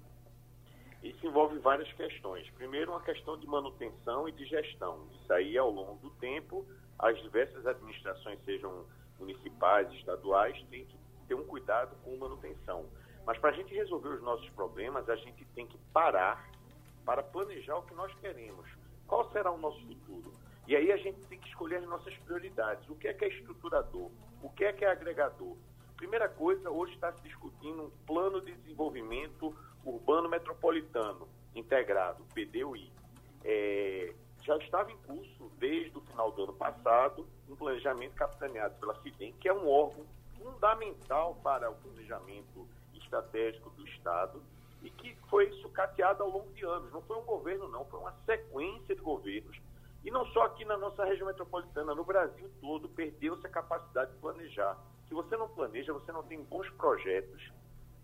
[1.04, 2.50] Isso envolve várias questões.
[2.52, 5.08] Primeiro, uma questão de manutenção e de gestão.
[5.14, 6.66] Isso aí, ao longo do tempo,
[6.98, 8.86] as diversas administrações, sejam
[9.20, 10.98] municipais, estaduais, têm que
[11.28, 12.86] ter um cuidado com manutenção.
[13.26, 16.50] Mas para a gente resolver os nossos problemas, a gente tem que parar
[17.06, 18.68] para planejar o que nós queremos
[19.08, 20.34] qual será o nosso futuro?
[20.68, 22.90] E aí a gente tem que escolher as nossas prioridades.
[22.90, 24.10] O que é que é estruturador?
[24.42, 25.56] O que é que é agregador?
[25.96, 32.92] Primeira coisa, hoje está se discutindo um plano de desenvolvimento urbano metropolitano integrado, PDUI.
[33.44, 34.14] É,
[34.44, 39.34] já estava em curso, desde o final do ano passado, um planejamento capitaneado pela FIDEM,
[39.34, 40.06] que é um órgão
[40.38, 44.42] fundamental para o planejamento estratégico do Estado,
[44.84, 46.92] e que foi sucateada ao longo de anos.
[46.92, 49.58] Não foi um governo, não, foi uma sequência de governos.
[50.04, 54.18] E não só aqui na nossa região metropolitana, no Brasil todo, perdeu-se a capacidade de
[54.18, 54.78] planejar.
[55.08, 57.52] Se você não planeja, você não tem bons projetos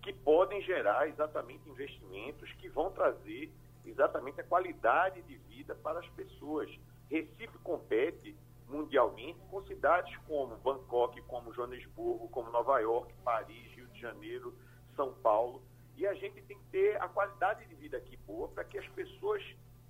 [0.02, 3.52] que podem gerar exatamente investimentos que vão trazer
[3.86, 6.70] exatamente a qualidade de vida para as pessoas.
[7.10, 8.36] Recife compete
[8.68, 14.56] mundialmente com cidades como Bangkok, como Joanesburgo, como Nova York, Paris, Rio de Janeiro,
[14.96, 15.62] São Paulo,
[16.02, 18.88] e a gente tem que ter a qualidade de vida aqui boa para que as
[18.88, 19.44] pessoas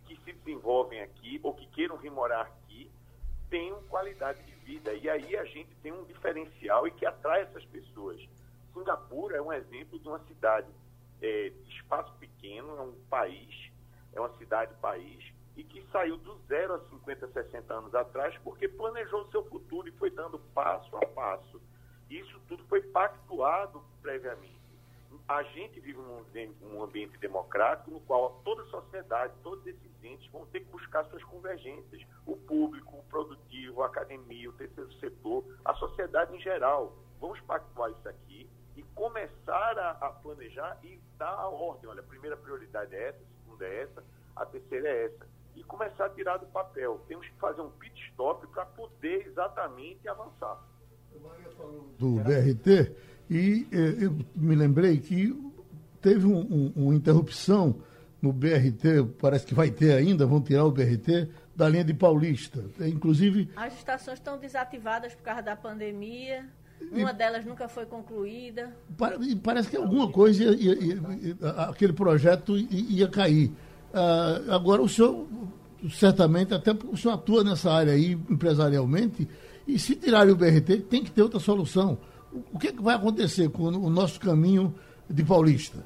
[0.05, 2.91] que se desenvolvem aqui ou que queiram vir morar aqui
[3.49, 4.93] tenham qualidade de vida.
[4.93, 8.21] E aí a gente tem um diferencial e que atrai essas pessoas.
[8.73, 10.67] Singapura é um exemplo de uma cidade
[11.21, 13.71] é, de espaço pequeno, é um país,
[14.11, 19.31] é uma cidade-país, e que saiu do zero a 50, 60 anos atrás porque planejou
[19.31, 21.61] seu futuro e foi dando passo a passo.
[22.09, 24.60] Isso tudo foi pactuado previamente
[25.37, 30.45] a gente vive num, ambiente democrático no qual toda a sociedade, todos esses entes vão
[30.47, 32.01] ter que buscar suas convergências.
[32.25, 36.97] O público, o produtivo, a academia, o terceiro setor, a sociedade em geral.
[37.19, 41.89] Vamos pactuar isso aqui e começar a, a planejar e dar a ordem.
[41.89, 44.03] Olha, a primeira prioridade é essa, a segunda é essa,
[44.35, 45.27] a terceira é essa.
[45.55, 46.99] E começar a tirar do papel.
[47.07, 50.59] Temos que fazer um pit stop para poder exatamente avançar.
[51.99, 52.95] Do BRT,
[53.31, 55.33] e eh, eu me lembrei que
[56.01, 57.77] teve um, um, uma interrupção
[58.21, 62.65] no BRT, parece que vai ter ainda, vão tirar o BRT da linha de Paulista.
[62.77, 63.49] É, inclusive.
[63.55, 66.45] As estações estão desativadas por causa da pandemia.
[66.91, 68.75] Uma e, delas nunca foi concluída.
[69.41, 73.49] Parece que alguma coisa, ia, ia, ia, aquele projeto ia cair.
[73.93, 75.25] Ah, agora, o senhor,
[75.89, 79.27] certamente, até o senhor atua nessa área aí empresarialmente,
[79.65, 81.97] e se tirarem o BRT, tem que ter outra solução.
[82.31, 84.73] O que, é que vai acontecer com o nosso caminho
[85.09, 85.83] de Paulista?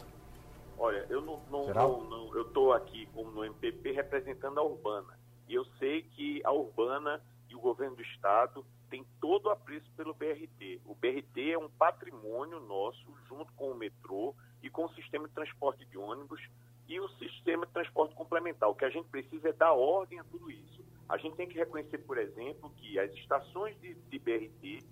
[0.77, 5.17] Olha, eu não, não, não, não eu estou aqui como no MPP representando a Urbana.
[5.47, 9.89] E eu sei que a Urbana e o governo do estado tem todo o apreço
[9.95, 10.81] pelo BRT.
[10.85, 15.33] O BRT é um patrimônio nosso, junto com o metrô e com o sistema de
[15.33, 16.41] transporte de ônibus
[16.87, 18.69] e o sistema de transporte complementar.
[18.69, 20.85] O que a gente precisa é dar ordem a tudo isso.
[21.07, 24.83] A gente tem que reconhecer, por exemplo, que as estações de, de BRT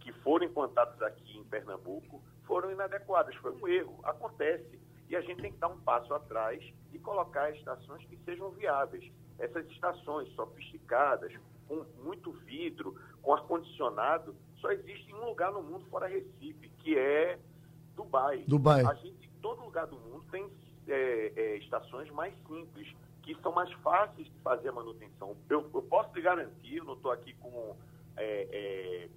[0.00, 3.34] que foram implantados aqui em Pernambuco foram inadequadas.
[3.36, 4.80] Foi um erro, acontece.
[5.08, 9.10] E a gente tem que dar um passo atrás e colocar estações que sejam viáveis.
[9.38, 11.32] Essas estações sofisticadas,
[11.66, 16.98] com muito vidro, com ar-condicionado, só existe em um lugar no mundo fora Recife, que
[16.98, 17.38] é
[17.94, 18.44] Dubai.
[18.46, 18.84] Dubai.
[18.84, 20.50] A gente, em todo lugar do mundo, tem
[20.88, 25.36] é, é, estações mais simples, que são mais fáceis de fazer a manutenção.
[25.48, 27.76] Eu, eu posso te garantir, eu não estou aqui com
[28.16, 29.08] é, é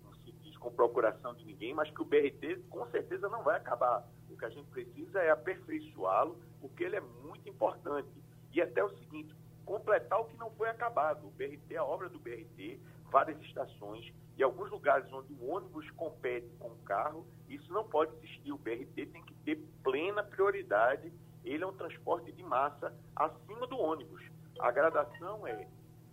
[0.63, 4.07] com procuração de ninguém, mas que o BRT com certeza não vai acabar.
[4.29, 8.09] O que a gente precisa é aperfeiçoá-lo, porque ele é muito importante.
[8.53, 11.27] E até o seguinte, completar o que não foi acabado.
[11.27, 12.79] O BRT, a obra do BRT,
[13.11, 18.15] várias estações, e alguns lugares onde o ônibus compete com o carro, isso não pode
[18.15, 18.53] existir.
[18.53, 21.11] O BRT tem que ter plena prioridade.
[21.43, 24.23] Ele é um transporte de massa acima do ônibus.
[24.59, 25.67] A gradação é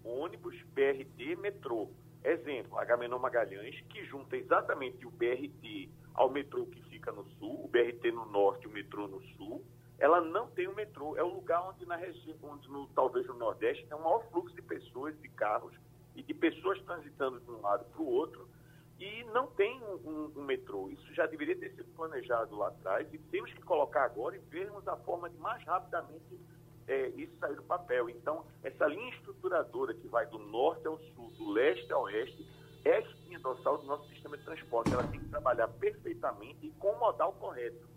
[0.04, 1.88] ônibus, BRT, metrô.
[2.22, 7.68] Exemplo, Agamenon Magalhães, que junta exatamente o BRT ao metrô que fica no sul, o
[7.68, 9.64] BRT no norte o metrô no sul.
[9.98, 11.16] Ela não tem o metrô.
[11.16, 14.54] É o lugar onde, na região, onde no, talvez no Nordeste, tem o maior fluxo
[14.54, 15.74] de pessoas, de carros
[16.14, 18.48] e de pessoas transitando de um lado para o outro.
[18.98, 20.90] E não tem um, um, um, metrô.
[20.90, 24.86] Isso já deveria ter sido planejado lá atrás e temos que colocar agora e vermos
[24.88, 26.38] a forma de mais rapidamente
[26.86, 28.08] é, isso sair do papel.
[28.10, 32.46] Então, essa linha estruturadora que vai do norte ao sul, do leste ao oeste,
[32.84, 34.92] é a espinha dorsal do nosso sistema de transporte.
[34.92, 37.88] Ela tem que trabalhar perfeitamente e com o modal correto.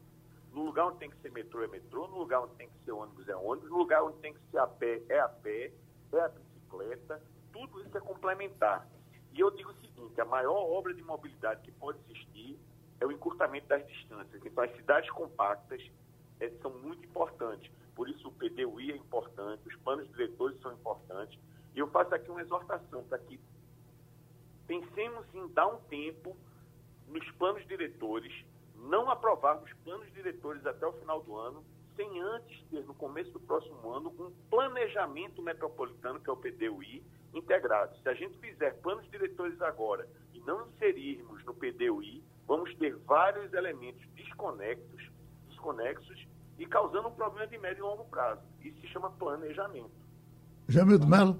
[0.52, 2.92] No lugar onde tem que ser metrô é metrô, no lugar onde tem que ser
[2.92, 5.72] ônibus é ônibus, no lugar onde tem que ser a pé é a pé,
[6.12, 8.88] é a bicicleta, tudo isso é complementar.
[9.34, 12.60] E eu digo o seguinte, a maior obra de mobilidade que pode existir
[13.00, 14.46] é o encurtamento das distâncias.
[14.46, 15.82] Então, as cidades compactas
[16.40, 17.72] é, são muito importantes.
[17.96, 20.60] Por isso o PDUI é importante, os planos diretores
[21.26, 21.40] são importantes.
[21.76, 23.40] E eu faço aqui uma exortação para que
[24.68, 26.38] pensemos em dar um tempo
[27.08, 28.32] nos planos diretores,
[28.76, 31.64] não aprovarmos planos diretores até o final do ano,
[31.96, 37.04] sem antes ter, no começo do próximo ano, um planejamento metropolitano, que é o PDUI,
[37.34, 37.96] integrado.
[38.02, 43.52] Se a gente fizer planos diretores agora e não inserirmos no PDUI, vamos ter vários
[43.54, 45.12] elementos desconexos,
[45.50, 48.42] desconexos e causando um problema de médio e longo prazo.
[48.62, 50.03] Isso se chama planejamento.
[50.68, 51.40] Jamildo Melo?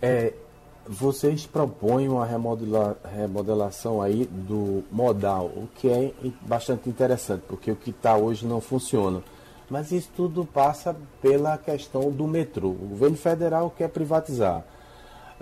[0.00, 0.32] É,
[0.88, 7.76] vocês propõem uma remodela, remodelação aí do modal, o que é bastante interessante, porque o
[7.76, 9.22] que está hoje não funciona.
[9.68, 12.68] Mas isso tudo passa pela questão do metrô.
[12.68, 14.64] O governo federal quer privatizar.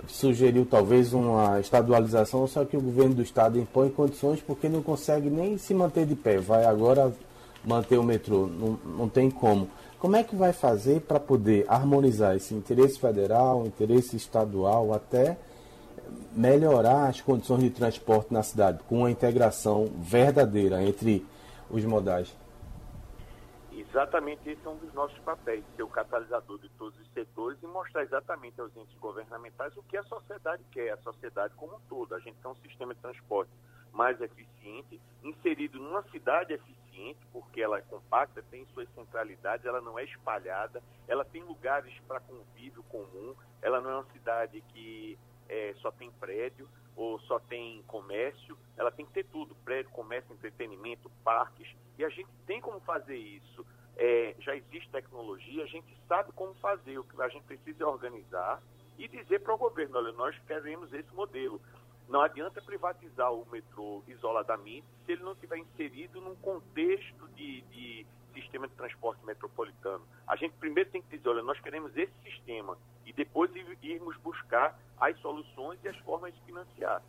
[0.07, 5.29] Sugeriu talvez uma estadualização, só que o governo do estado impõe condições porque não consegue
[5.29, 6.37] nem se manter de pé.
[6.37, 7.13] Vai agora
[7.63, 9.69] manter o metrô, não, não tem como.
[9.99, 15.37] Como é que vai fazer para poder harmonizar esse interesse federal, interesse estadual, até
[16.31, 21.25] melhorar as condições de transporte na cidade, com uma integração verdadeira entre
[21.69, 22.35] os modais?
[23.71, 27.67] Exatamente esse é um dos nossos papéis, ser o catalisador de todos os setores e
[27.67, 32.13] mostrar exatamente aos entes governamentais o que a sociedade quer, a sociedade como um todo.
[32.13, 33.51] A gente tem um sistema de transporte
[33.93, 36.84] mais eficiente, inserido numa cidade eficiente
[37.31, 42.19] porque ela é compacta, tem suas centralidades, ela não é espalhada, ela tem lugares para
[42.19, 45.17] convívio comum, ela não é uma cidade que
[45.49, 50.33] é, só tem prédio ou só tem comércio, ela tem que ter tudo, prédio, comércio,
[50.33, 53.65] entretenimento, parques, e a gente tem como fazer isso.
[53.97, 57.87] É, já existe tecnologia, a gente sabe como fazer, o que a gente precisa é
[57.87, 58.61] organizar
[58.97, 61.61] e dizer para o governo, olha, nós queremos esse modelo.
[62.07, 68.05] Não adianta privatizar o metrô isoladamente se ele não estiver inserido num contexto de, de,
[68.33, 70.03] sistema de transporte metropolitano.
[70.27, 73.49] A gente primeiro tem que dizer, olha, nós queremos esse sistema e depois
[73.81, 77.01] irmos buscar as soluções e as formas de financiar.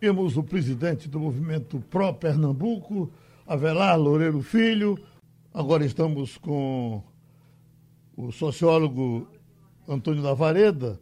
[0.00, 3.12] Temos o presidente do movimento Pro Pernambuco,
[3.46, 4.98] Avelar Loureiro Filho.
[5.52, 7.02] Agora estamos com
[8.16, 9.28] o sociólogo
[9.86, 10.98] Antônio Lavareda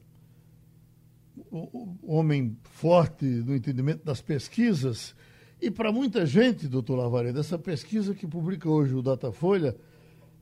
[2.02, 5.14] homem forte no entendimento das pesquisas.
[5.60, 9.76] E para muita gente, doutor Lavareda, essa pesquisa que publica hoje o Datafolha,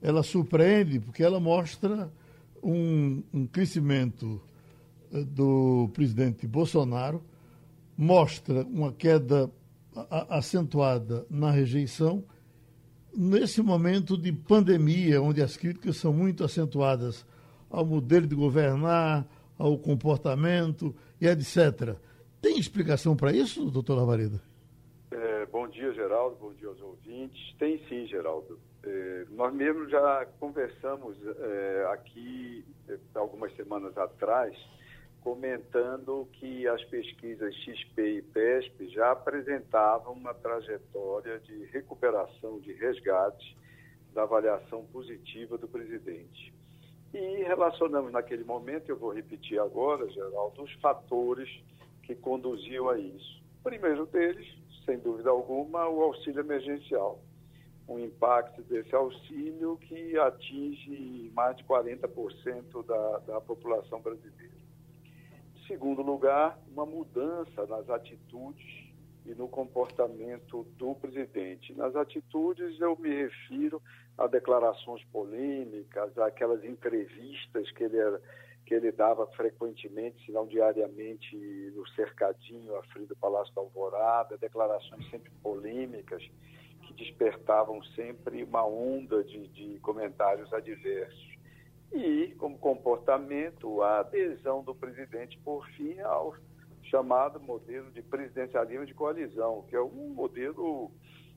[0.01, 2.11] ela surpreende porque ela mostra
[2.63, 4.41] um, um crescimento
[5.13, 7.23] eh, do presidente Bolsonaro,
[7.97, 9.51] mostra uma queda
[10.29, 12.25] acentuada na rejeição,
[13.15, 17.27] nesse momento de pandemia, onde as críticas são muito acentuadas
[17.69, 19.27] ao modelo de governar,
[19.61, 21.95] ao comportamento e etc.
[22.41, 24.41] Tem explicação para isso, doutor Lavareda?
[25.11, 26.37] É, bom dia, Geraldo.
[26.41, 27.55] Bom dia aos ouvintes.
[27.59, 28.59] Tem sim, Geraldo.
[28.83, 34.57] É, nós mesmos já conversamos é, aqui é, algumas semanas atrás,
[35.21, 43.55] comentando que as pesquisas XP e PESP já apresentavam uma trajetória de recuperação de resgate
[44.15, 46.55] da avaliação positiva do presidente.
[47.13, 51.49] E relacionamos naquele momento, eu vou repetir agora, Geraldo, os fatores
[52.05, 53.43] que conduziam a isso.
[53.61, 54.47] O primeiro deles,
[54.85, 57.21] sem dúvida alguma, o auxílio emergencial.
[57.89, 64.55] Um impacto desse auxílio que atinge mais de 40% da, da população brasileira.
[65.57, 68.90] Em segundo lugar, uma mudança nas atitudes
[69.31, 71.73] e no comportamento do presidente.
[71.75, 73.81] Nas atitudes, eu me refiro
[74.19, 78.19] a declarações polêmicas, aquelas entrevistas que ele,
[78.67, 81.37] que ele dava frequentemente, se não diariamente,
[81.75, 86.23] no cercadinho à frente do Palácio da Alvorada, declarações sempre polêmicas
[86.83, 91.31] que despertavam sempre uma onda de, de comentários adversos.
[91.93, 96.35] E, como comportamento, a adesão do presidente, por fim, ao
[96.91, 100.91] chamado modelo de presidencialismo de coalizão, que é um modelo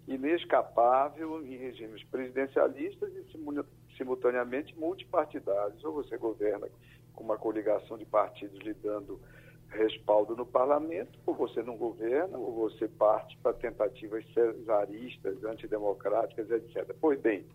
[0.07, 5.83] inescapável em regimes presidencialistas e simultaneamente multipartidários.
[5.83, 6.67] Ou você governa
[7.13, 9.21] com uma coligação de partidos lhe dando
[9.69, 16.95] respaldo no parlamento, ou você não governa, ou você parte para tentativas cesaristas, antidemocráticas, etc.
[16.99, 17.45] Pois bem,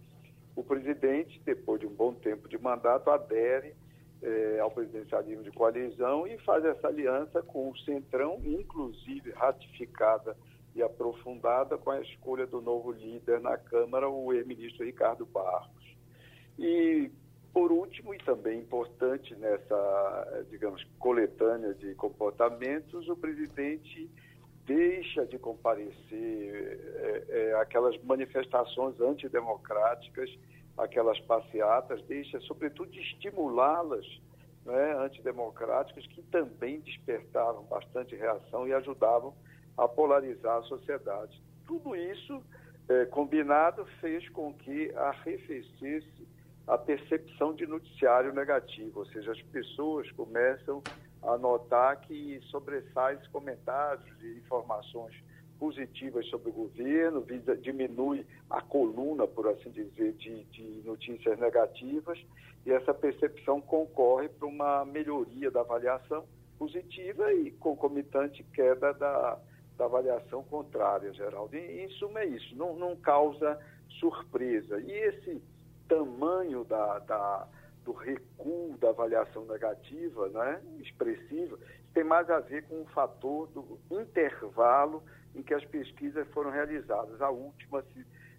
[0.56, 3.74] o presidente, depois de um bom tempo de mandato, adere
[4.22, 10.36] eh, ao presidencialismo de coalizão e faz essa aliança com o Centrão, inclusive ratificada
[10.74, 15.96] e aprofundada com a escolha do novo líder na Câmara, o ex-ministro Ricardo Barros.
[16.58, 17.10] E,
[17.52, 24.10] por último, e também importante nessa, digamos, coletânea de comportamentos, o presidente
[24.66, 30.30] deixa de comparecer é, é, aquelas manifestações antidemocráticas,
[30.78, 34.06] aquelas passeatas, deixa, sobretudo, de estimulá-las
[34.64, 39.34] né, antidemocráticas, que também despertavam bastante reação e ajudavam
[39.76, 41.42] a polarizar a sociedade.
[41.66, 42.42] Tudo isso,
[42.88, 46.28] é, combinado, fez com que arrefecesse
[46.66, 50.82] a percepção de noticiário negativo, ou seja, as pessoas começam
[51.22, 55.14] a notar que sobressai comentários e informações
[55.58, 57.24] positivas sobre o governo,
[57.60, 62.18] diminui a coluna, por assim dizer, de, de notícias negativas,
[62.64, 66.24] e essa percepção concorre para uma melhoria da avaliação
[66.58, 69.38] positiva e concomitante queda da,
[69.76, 71.56] da avaliação contrária, Geraldo.
[71.56, 73.58] E, em suma, é isso, não, não causa
[74.00, 74.80] surpresa.
[74.80, 75.40] E esse
[75.88, 77.48] tamanho da, da
[77.88, 81.58] do recuo da avaliação negativa, né, expressiva,
[81.94, 85.02] tem mais a ver com o fator do intervalo
[85.38, 87.20] em que as pesquisas foram realizadas.
[87.22, 87.84] A última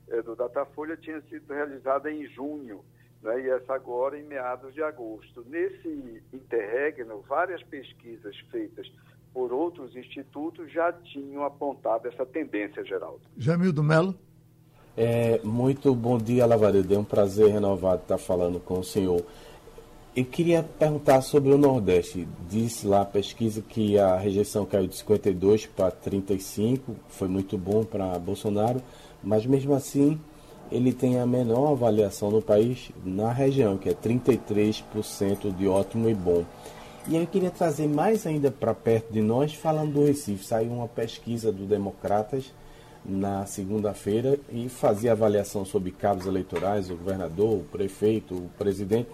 [0.09, 2.83] é, do Datafolha tinha sido realizada em junho,
[3.21, 5.45] né, e essa agora em meados de agosto.
[5.47, 8.91] Nesse interregno, várias pesquisas feitas
[9.33, 13.21] por outros institutos já tinham apontado essa tendência, Geraldo.
[13.37, 14.15] Jamildo Melo.
[14.97, 16.93] É, muito bom dia, Lavaredo.
[16.93, 19.23] É um prazer renovado estar falando com o senhor.
[20.19, 22.27] Eu queria perguntar sobre o Nordeste.
[22.49, 27.85] Disse lá a pesquisa que a rejeição caiu de 52 para 35, foi muito bom
[27.85, 28.81] para Bolsonaro,
[29.23, 30.19] mas mesmo assim
[30.69, 36.13] ele tem a menor avaliação no país na região, que é 33% de ótimo e
[36.13, 36.43] bom.
[37.07, 40.45] E eu queria trazer mais ainda para perto de nós, falando do Recife.
[40.45, 42.53] Saiu uma pesquisa do Democratas
[43.05, 49.07] na segunda-feira e fazia avaliação sobre cabos eleitorais, o governador, o prefeito, o presidente,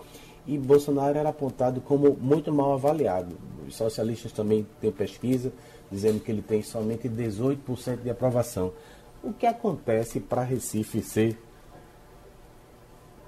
[0.48, 3.36] e Bolsonaro era apontado como muito mal avaliado.
[3.68, 5.52] Os socialistas também têm pesquisa
[5.92, 8.74] dizendo que ele tem somente 18% de aprovação.
[9.24, 11.38] O que acontece para Recife ser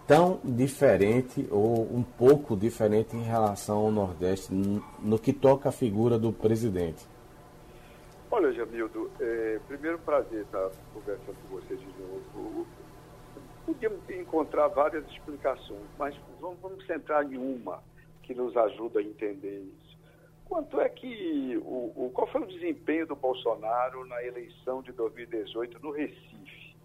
[0.05, 6.17] tão diferente ou um pouco diferente em relação ao Nordeste no que toca a figura
[6.17, 7.05] do presidente?
[8.31, 12.65] Olha, Jamildo, é, primeiro prazer estar conversando com você de novo.
[13.67, 17.83] Podíamos encontrar várias explicações, mas vamos, vamos centrar em uma
[18.23, 19.97] que nos ajuda a entender isso.
[20.45, 25.79] Quanto é que o, o, qual foi o desempenho do Bolsonaro na eleição de 2018
[25.79, 26.77] no Recife?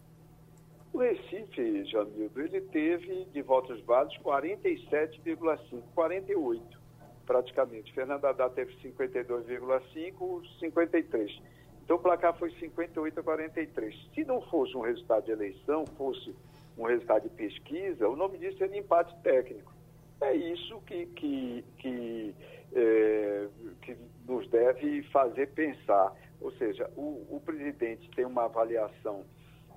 [0.93, 6.83] O Recife, Jamildo, ele teve de votos válidos 47,5, 48
[7.25, 7.93] praticamente.
[7.93, 11.43] Fernando Haddad teve 52,5, 53.
[11.85, 14.11] Então o placar foi 58 a 43.
[14.13, 16.35] Se não fosse um resultado de eleição, fosse
[16.77, 19.73] um resultado de pesquisa, o nome disso seria empate técnico.
[20.21, 22.35] É isso que, que, que,
[22.75, 23.49] é,
[23.83, 23.97] que
[24.27, 26.15] nos deve fazer pensar.
[26.41, 29.25] Ou seja, o, o presidente tem uma avaliação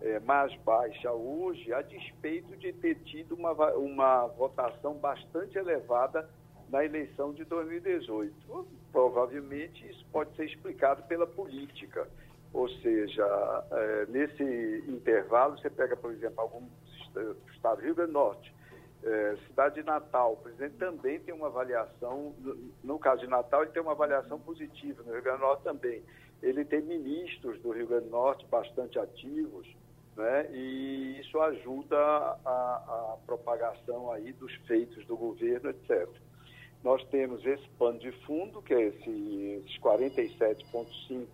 [0.01, 6.29] é, mais baixa hoje, a despeito de ter tido uma, uma votação bastante elevada
[6.69, 8.33] na eleição de 2018.
[8.91, 12.07] Provavelmente isso pode ser explicado pela política.
[12.53, 13.25] Ou seja,
[13.71, 16.65] é, nesse intervalo, você pega, por exemplo, algum
[17.53, 18.55] estado, Rio Grande do Norte,
[19.03, 23.61] é, cidade de Natal, o presidente também tem uma avaliação, no, no, caso de Natal,
[23.61, 26.03] ele tem uma avaliação positiva, no Rio Grande do Norte também.
[26.41, 29.67] Ele tem ministros do Rio Grande do Norte bastante ativos,
[30.15, 30.49] né?
[30.51, 36.09] e isso ajuda a, a propagação aí dos feitos do governo, etc.
[36.83, 41.27] Nós temos esse pano de fundo, que é esse, esses 47,5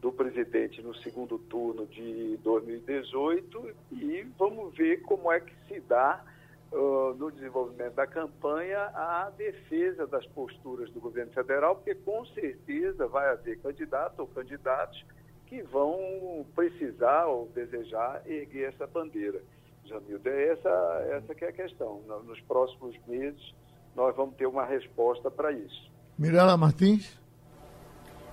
[0.00, 6.24] do presidente no segundo turno de 2018 e vamos ver como é que se dá
[6.72, 13.06] uh, no desenvolvimento da campanha a defesa das posturas do governo federal, porque com certeza
[13.06, 15.04] vai haver candidato ou candidatos
[15.46, 19.42] que vão precisar ou desejar erguer essa bandeira.
[19.84, 22.00] Jamildo, é essa, essa que é a questão.
[22.24, 23.54] Nos próximos meses
[23.94, 25.90] nós vamos ter uma resposta para isso.
[26.16, 27.19] Mirela Martins.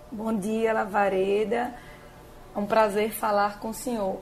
[0.10, 1.74] Bom dia, Lavareda.
[2.56, 4.22] É um prazer falar com o senhor.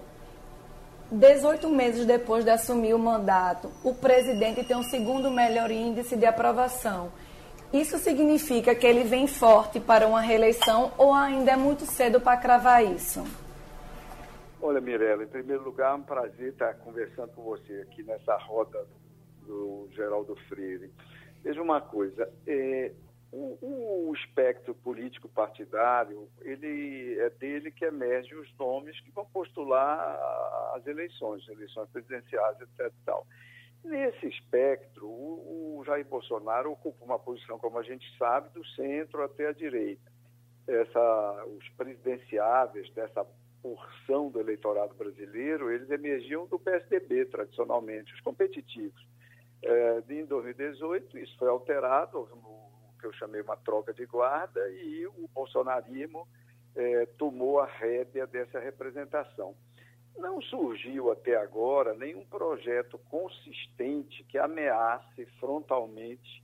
[1.11, 6.25] 18 meses depois de assumir o mandato, o presidente tem o segundo melhor índice de
[6.25, 7.11] aprovação.
[7.71, 12.38] Isso significa que ele vem forte para uma reeleição ou ainda é muito cedo para
[12.38, 13.23] cravar isso?
[14.59, 18.88] Olha, Mirella, em primeiro lugar, é um prazer estar conversando com você aqui nessa roda
[19.45, 20.91] do Geraldo Freire.
[21.43, 22.91] Veja uma coisa, é,
[23.36, 29.99] o, o, espectro político partidário, ele é dele que emerge os nomes que vão postular
[30.73, 32.93] as eleições, eleições presidenciais, etc.
[33.05, 33.27] Tal.
[33.83, 39.21] Nesse espectro, o, o Jair Bolsonaro ocupa uma posição, como a gente sabe, do centro
[39.21, 40.09] até a direita.
[40.65, 43.25] Essa, os presidenciáveis dessa
[43.61, 49.05] porção do eleitorado brasileiro, eles emergiam do PSDB, tradicionalmente, os competitivos.
[49.61, 52.33] É, em 2018, isso foi alterado, houve
[53.06, 56.28] que eu chamei uma troca de guarda, e o bolsonarismo
[56.76, 59.56] é, tomou a rédea dessa representação.
[60.18, 66.43] Não surgiu até agora nenhum projeto consistente que ameace frontalmente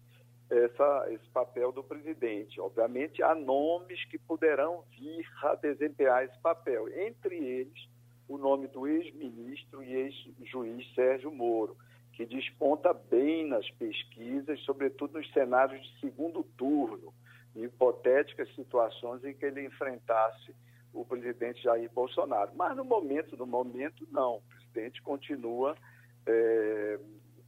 [0.50, 2.60] essa, esse papel do presidente.
[2.60, 7.90] Obviamente, há nomes que poderão vir a desempenhar esse papel, entre eles
[8.28, 11.76] o nome do ex-ministro e ex-juiz Sérgio Moro
[12.22, 17.12] que desponta bem nas pesquisas, sobretudo nos cenários de segundo turno,
[17.56, 20.56] em hipotéticas situações em que ele enfrentasse
[20.94, 22.52] o presidente Jair Bolsonaro.
[22.56, 24.36] Mas no momento, no momento, não.
[24.36, 25.76] O presidente continua
[26.28, 27.00] é,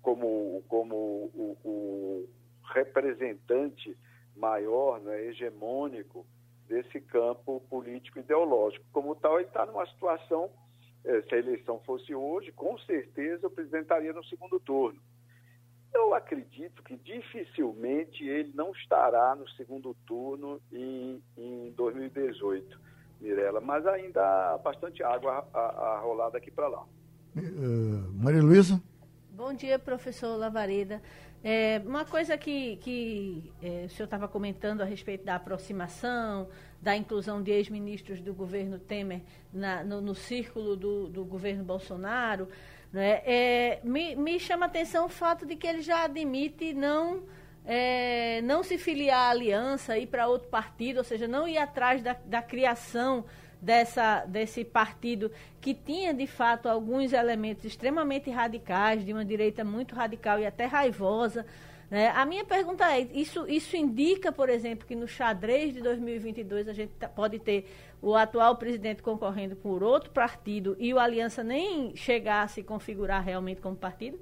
[0.01, 2.29] como, como o, o,
[2.73, 3.95] representante
[4.35, 6.25] maior, né, hegemônico
[6.67, 8.83] desse campo político ideológico.
[8.91, 10.49] Como tal, ele está numa situação
[11.03, 14.99] se a eleição fosse hoje, com certeza o presidente estaria no segundo turno.
[15.93, 22.79] Eu acredito que dificilmente ele não estará no segundo turno em, em 2018,
[23.21, 26.83] Mirela, mas ainda há bastante água a, a, a rolar daqui para lá.
[27.35, 28.81] Uh, Maria Luísa?
[29.29, 31.01] Bom dia, professor Lavareda.
[31.43, 36.47] É, uma coisa que, que é, o senhor estava comentando a respeito da aproximação,
[36.81, 39.21] da inclusão de ex-ministros do governo Temer
[39.51, 42.47] na, no, no, círculo do, do governo Bolsonaro,
[42.93, 47.23] né, é, me, me, chama a atenção o fato de que ele já admite não,
[47.65, 52.01] é, não se filiar à aliança, ir para outro partido, ou seja, não ir atrás
[52.01, 53.25] da, da criação
[53.63, 59.95] dessa, desse partido que tinha, de fato, alguns elementos extremamente radicais, de uma direita muito
[59.95, 61.45] radical e até raivosa.
[61.89, 62.09] Né?
[62.09, 66.73] A minha pergunta é: isso, isso indica, por exemplo, que no xadrez de 2022 a
[66.73, 67.65] gente pode ter
[68.01, 73.23] o atual presidente concorrendo por outro partido e o Aliança nem chegar a se configurar
[73.23, 74.19] realmente como partido?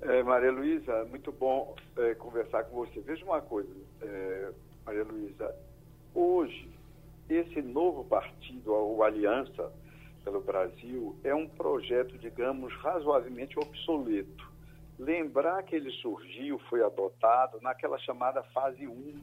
[0.00, 3.00] É, Maria Luísa, muito bom é, conversar com você.
[3.00, 3.68] Veja uma coisa,
[4.00, 4.48] é,
[4.86, 5.54] Maria Luísa.
[6.14, 6.70] Hoje,
[7.34, 9.72] esse novo partido, o Aliança
[10.24, 14.50] pelo Brasil, é um projeto, digamos, razoavelmente obsoleto.
[14.98, 19.20] Lembrar que ele surgiu, foi adotado naquela chamada fase 1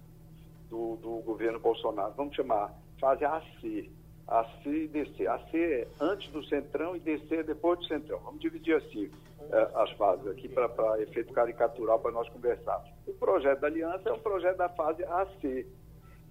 [0.70, 2.14] do, do governo Bolsonaro.
[2.16, 3.90] Vamos chamar fase AC.
[4.28, 5.28] AC e DC.
[5.28, 8.20] AC é antes do Centrão e DC é depois do Centrão.
[8.20, 9.10] Vamos dividir assim
[9.52, 12.90] é, as fases aqui para efeito caricatural para nós conversarmos.
[13.08, 15.66] O projeto da aliança é um projeto da fase AC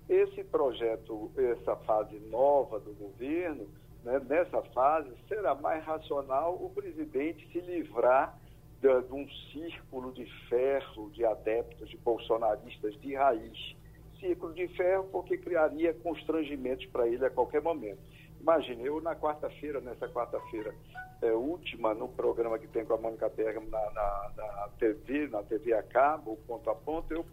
[0.08, 3.66] esse projeto, essa fase nova do governo,
[4.04, 8.38] né, nessa fase, será mais racional o presidente se livrar
[8.80, 13.76] de, de um círculo de ferro de adeptos, de bolsonaristas de raiz.
[14.20, 17.98] Círculo de ferro porque criaria constrangimentos para ele a qualquer momento.
[18.40, 20.72] Imagine, eu na quarta-feira, nessa quarta-feira
[21.20, 25.42] é, última, no programa que tem com a Mônica Bergamo na, na, na TV, na
[25.42, 27.24] TV a cabo, ponto a ponto, eu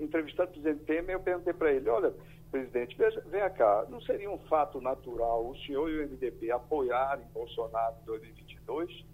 [0.00, 2.12] entrevistando o presidente Temer, eu perguntei para ele, olha,
[2.50, 7.26] presidente, veja, venha cá, não seria um fato natural o senhor e o MDB apoiarem
[7.32, 9.04] Bolsonaro em 2022?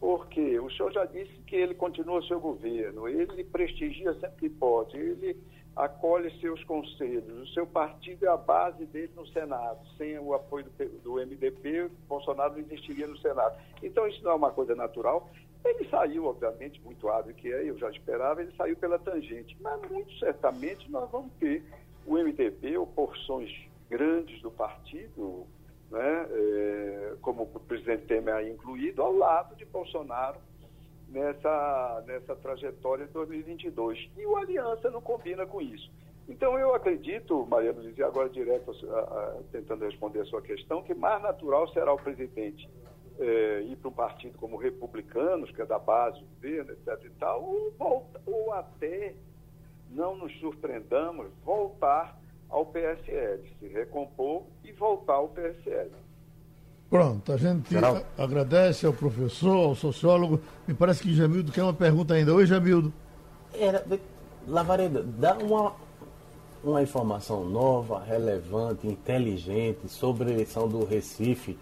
[0.00, 4.96] Porque o senhor já disse que ele continua seu governo, ele prestigia sempre que pode,
[4.96, 5.36] ele
[5.76, 9.78] acolhe seus conselhos, o seu partido é a base dele no Senado.
[9.98, 13.58] Sem o apoio do, do MDB, Bolsonaro não existiria no Senado.
[13.82, 15.30] Então, isso não é uma coisa natural.
[15.68, 19.56] Ele saiu, obviamente, muito hábil que é, eu já esperava, ele saiu pela tangente.
[19.60, 21.64] Mas muito certamente nós vamos ter
[22.06, 23.50] o MDB ou porções
[23.88, 25.46] grandes do partido,
[25.90, 30.38] né, é, como o presidente Temer aí incluído, ao lado de Bolsonaro
[31.08, 34.10] nessa, nessa trajetória de 2022.
[34.16, 35.90] E o Aliança não combina com isso.
[36.28, 40.82] Então, eu acredito, Maria Luiz, e agora direto a, a, tentando responder a sua questão,
[40.82, 42.68] que mais natural será o presidente
[43.18, 47.04] é, ir para um partido como Republicanos, que é da base do governo, etc.
[47.04, 49.14] e tal, ou, volta, ou até,
[49.90, 55.90] não nos surpreendamos, voltar ao PSL, se recompor e voltar ao PSL.
[56.88, 58.02] Pronto, a gente Geral.
[58.16, 60.40] agradece ao professor, ao sociólogo.
[60.66, 62.32] Me parece que Jamildo quer uma pergunta ainda.
[62.32, 62.92] Oi, Jamildo.
[63.52, 63.84] Era,
[64.46, 65.72] Lavareda, dá uma,
[66.62, 71.58] uma informação nova, relevante, inteligente sobre a eleição do Recife.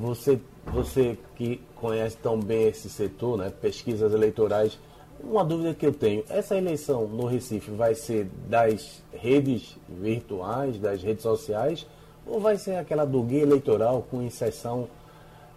[0.00, 4.78] Você, você que conhece tão bem esse setor, né, pesquisas eleitorais,
[5.22, 11.02] uma dúvida que eu tenho: essa eleição no Recife vai ser das redes virtuais, das
[11.02, 11.86] redes sociais?
[12.26, 14.88] Ou vai ser aquela do guia eleitoral com inserção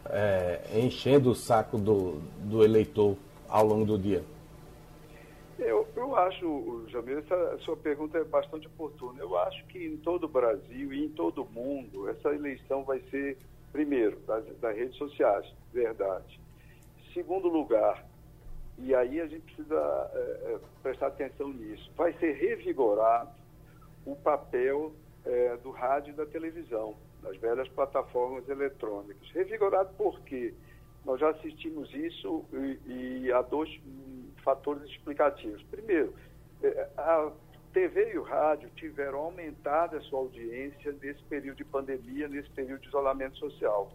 [0.09, 3.15] é, enchendo o saco do, do eleitor
[3.47, 4.23] ao longo do dia?
[5.57, 9.21] Eu, eu acho, Jamil, essa sua pergunta é bastante oportuna.
[9.21, 12.99] Eu acho que em todo o Brasil e em todo o mundo, essa eleição vai
[13.11, 13.37] ser,
[13.73, 16.39] primeiro, das, das redes sociais, verdade.
[17.13, 18.05] Segundo lugar,
[18.77, 23.31] e aí a gente precisa é, é, prestar atenção nisso, vai ser revigorado
[24.05, 24.93] o papel
[25.25, 29.29] é, do rádio e da televisão, das velhas plataformas eletrônicas.
[29.31, 30.53] Revigorado por quê?
[31.03, 33.69] Nós já assistimos isso e, e há dois
[34.43, 35.61] fatores explicativos.
[35.63, 36.13] Primeiro,
[36.61, 37.31] é, a
[37.73, 42.81] TV e o rádio tiveram aumentado a sua audiência nesse período de pandemia, nesse período
[42.81, 43.91] de isolamento social.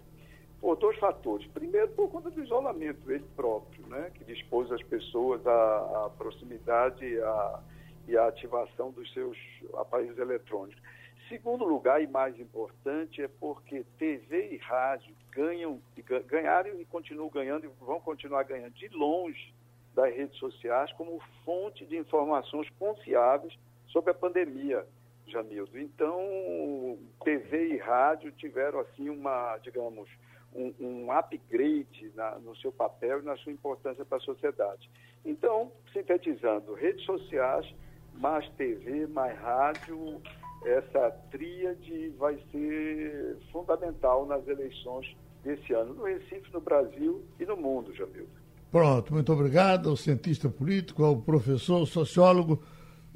[0.60, 1.46] Por dois fatores.
[1.52, 7.20] Primeiro, por conta do isolamento ele próprio, né, que dispôs as pessoas à, à proximidade
[7.20, 7.62] à,
[8.08, 9.38] e à ativação dos seus
[9.74, 10.82] aparelhos eletrônicos.
[11.28, 15.80] Segundo lugar, e mais importante, é porque TV e rádio ganham,
[16.26, 19.54] ganharam e continuam ganhando e vão continuar ganhando de longe
[19.94, 23.56] das redes sociais como fonte de informações confiáveis
[23.88, 24.84] sobre a pandemia,
[25.26, 25.78] Jamildo.
[25.78, 30.08] Então, TV e rádio tiveram, assim, uma, digamos,
[30.54, 34.90] um, um upgrade na, no seu papel e na sua importância para a sociedade.
[35.24, 37.66] Então, sintetizando, redes sociais,
[38.14, 40.20] mais TV, mais rádio,
[40.64, 47.56] essa tríade vai ser fundamental nas eleições desse ano, no Recife, no Brasil e no
[47.56, 48.28] mundo, Jamildo.
[48.70, 52.62] Pronto, muito obrigado ao cientista político, ao professor, sociólogo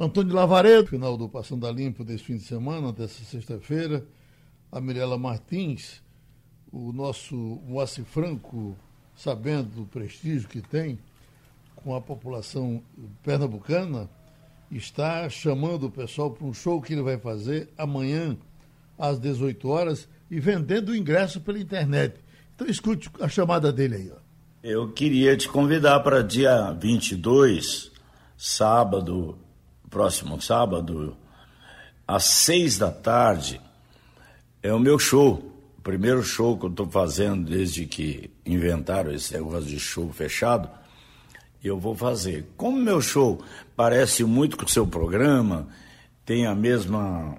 [0.02, 0.88] Antônio Lavaredo.
[0.88, 4.04] Final do Passando a Limpo desse fim de semana, dessa sexta-feira,
[4.72, 6.02] a Mirela Martins,
[6.72, 8.76] o nosso Moacir Franco,
[9.14, 10.98] sabendo do prestígio que tem
[11.76, 12.82] com a população
[13.22, 14.10] pernambucana,
[14.72, 18.36] está chamando o pessoal para um show que ele vai fazer amanhã,
[18.98, 22.16] às 18 horas, e vendendo o ingresso pela internet.
[22.56, 24.10] Então escute a chamada dele aí.
[24.10, 24.18] Ó.
[24.64, 27.92] Eu queria te convidar para dia 22,
[28.36, 29.38] sábado,
[29.92, 31.16] próximo sábado,
[32.08, 33.60] às seis da tarde,
[34.62, 35.52] é o meu show.
[35.78, 40.68] O primeiro show que eu estou fazendo desde que inventaram esse negócio de show fechado
[41.64, 42.46] eu vou fazer.
[42.56, 43.40] Como meu show
[43.76, 45.68] parece muito com o seu programa,
[46.24, 47.36] tem a mesma.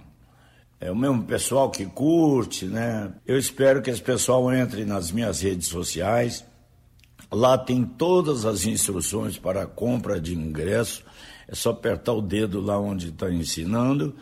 [0.79, 3.11] É o mesmo pessoal que curte, né?
[3.25, 6.45] Eu espero que esse pessoal entre nas minhas redes sociais.
[7.31, 11.03] Lá tem todas as instruções para compra de ingresso.
[11.47, 14.15] É só apertar o dedo lá onde está ensinando.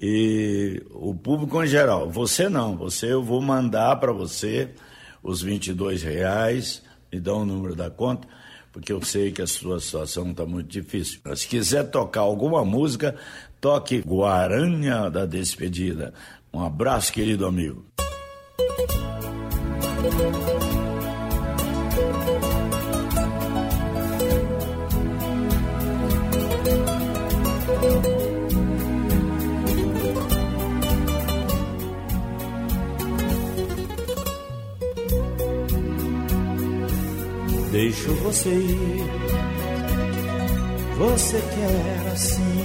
[0.00, 4.70] E o público em geral, você não, você eu vou mandar para você
[5.22, 8.28] os 22 reais, me dá o número da conta
[8.78, 11.20] porque eu sei que a sua situação está muito difícil.
[11.24, 13.16] Mas se quiser tocar alguma música,
[13.60, 16.14] toque Guaranha da Despedida.
[16.52, 17.84] Um abraço, querido amigo.
[37.78, 39.06] Deixo você ir,
[40.96, 42.64] você quer assim.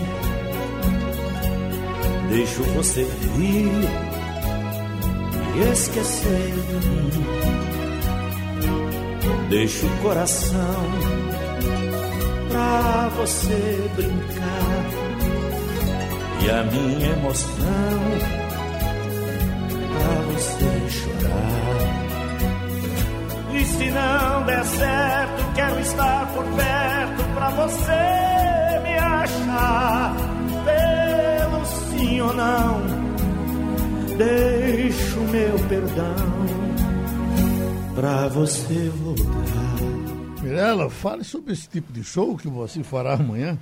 [2.29, 3.01] Deixo você
[3.37, 3.89] ir
[5.55, 7.11] e esquecer de mim.
[9.51, 10.83] Deixo o coração
[12.49, 14.89] pra você brincar
[16.43, 18.42] e a minha emoção
[23.77, 30.15] se não der certo, quero estar por perto pra você me achar.
[30.65, 32.81] Pelo sim ou não,
[34.17, 36.15] deixo meu perdão
[37.95, 39.73] pra você voltar.
[40.41, 43.57] Mirela, fale sobre esse tipo de show que você fará amanhã.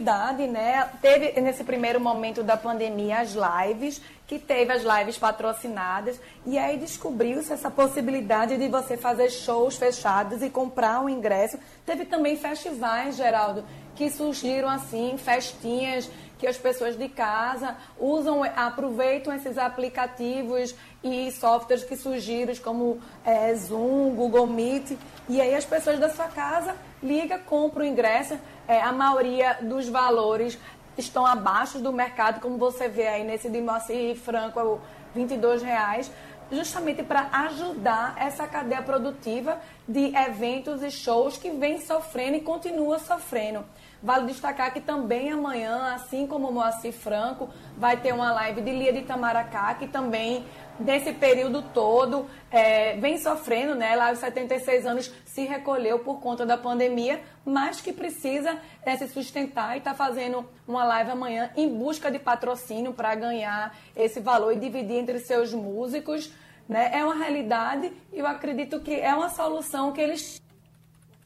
[0.00, 0.88] Realidade, né?
[1.02, 6.78] Teve nesse primeiro momento da pandemia as lives, que teve as lives patrocinadas, e aí
[6.78, 11.58] descobriu-se essa possibilidade de você fazer shows fechados e comprar um ingresso.
[11.84, 13.62] Teve também festivais, Geraldo,
[13.94, 16.08] que surgiram assim, festinhas
[16.40, 20.74] que as pessoas de casa usam, aproveitam esses aplicativos
[21.04, 24.96] e softwares que surgiram, como é, Zoom, Google Meet,
[25.28, 29.86] e aí as pessoas da sua casa liga, compra o ingresso, é, a maioria dos
[29.88, 30.58] valores
[30.96, 34.80] estão abaixo do mercado, como você vê aí nesse de Moacir Franco,
[35.14, 36.10] 22 reais,
[36.50, 42.98] justamente para ajudar essa cadeia produtiva de eventos e shows que vem sofrendo e continua
[42.98, 43.64] sofrendo.
[44.02, 48.70] Vale destacar que também amanhã, assim como o Moacir Franco, vai ter uma live de
[48.70, 50.46] Lia de Itamaracá, que também,
[50.78, 53.94] nesse período todo, é, vem sofrendo, né?
[53.94, 59.06] Lá aos 76 anos se recolheu por conta da pandemia, mas que precisa é, se
[59.06, 64.54] sustentar e está fazendo uma live amanhã em busca de patrocínio para ganhar esse valor
[64.54, 66.32] e dividir entre seus músicos.
[66.66, 66.90] Né?
[66.94, 70.40] É uma realidade e eu acredito que é uma solução que eles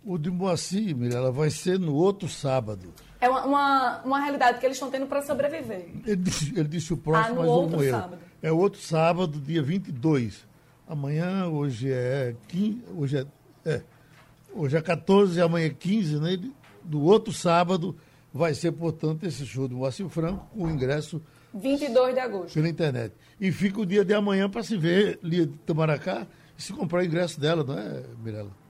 [0.05, 2.93] o de Moacir, Mirella, vai ser no outro sábado.
[3.21, 5.89] É uma, uma, uma realidade que eles estão tendo para sobreviver.
[6.07, 8.19] Ele disse, ele disse o próximo, ah, mas outro sábado.
[8.43, 10.47] É outro sábado, dia 22.
[10.87, 13.27] Amanhã, hoje é 15, hoje é,
[13.71, 13.83] é,
[14.53, 16.39] hoje é 14 e amanhã é 15, né?
[16.83, 17.97] Do outro sábado
[18.33, 21.23] vai ser, portanto, esse show do Moacir Franco com o ingresso
[21.55, 22.53] 22 de agosto.
[22.53, 23.15] Pela internet.
[23.41, 26.27] E fica o dia de amanhã para se ver Lia de Tamaracá
[26.59, 28.64] e se comprar o ingresso dela, não é, Mirella?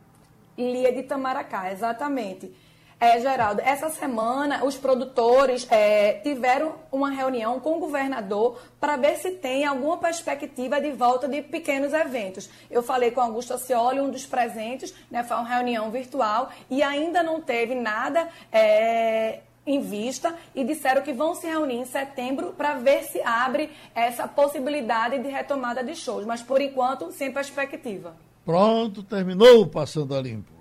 [0.57, 2.53] Lia de Tamaracá, exatamente.
[3.01, 9.17] É, Geraldo, essa semana os produtores é, tiveram uma reunião com o governador para ver
[9.17, 12.49] se tem alguma perspectiva de volta de pequenos eventos.
[12.71, 17.23] Eu falei com Augusto Acioli, um dos presentes, né, foi uma reunião virtual e ainda
[17.23, 22.75] não teve nada é, em vista e disseram que vão se reunir em setembro para
[22.75, 28.15] ver se abre essa possibilidade de retomada de shows, mas por enquanto sem perspectiva.
[28.45, 30.53] Pronto, terminou Passando a Limpo.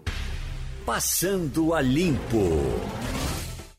[0.86, 2.39] Passando a Limpo.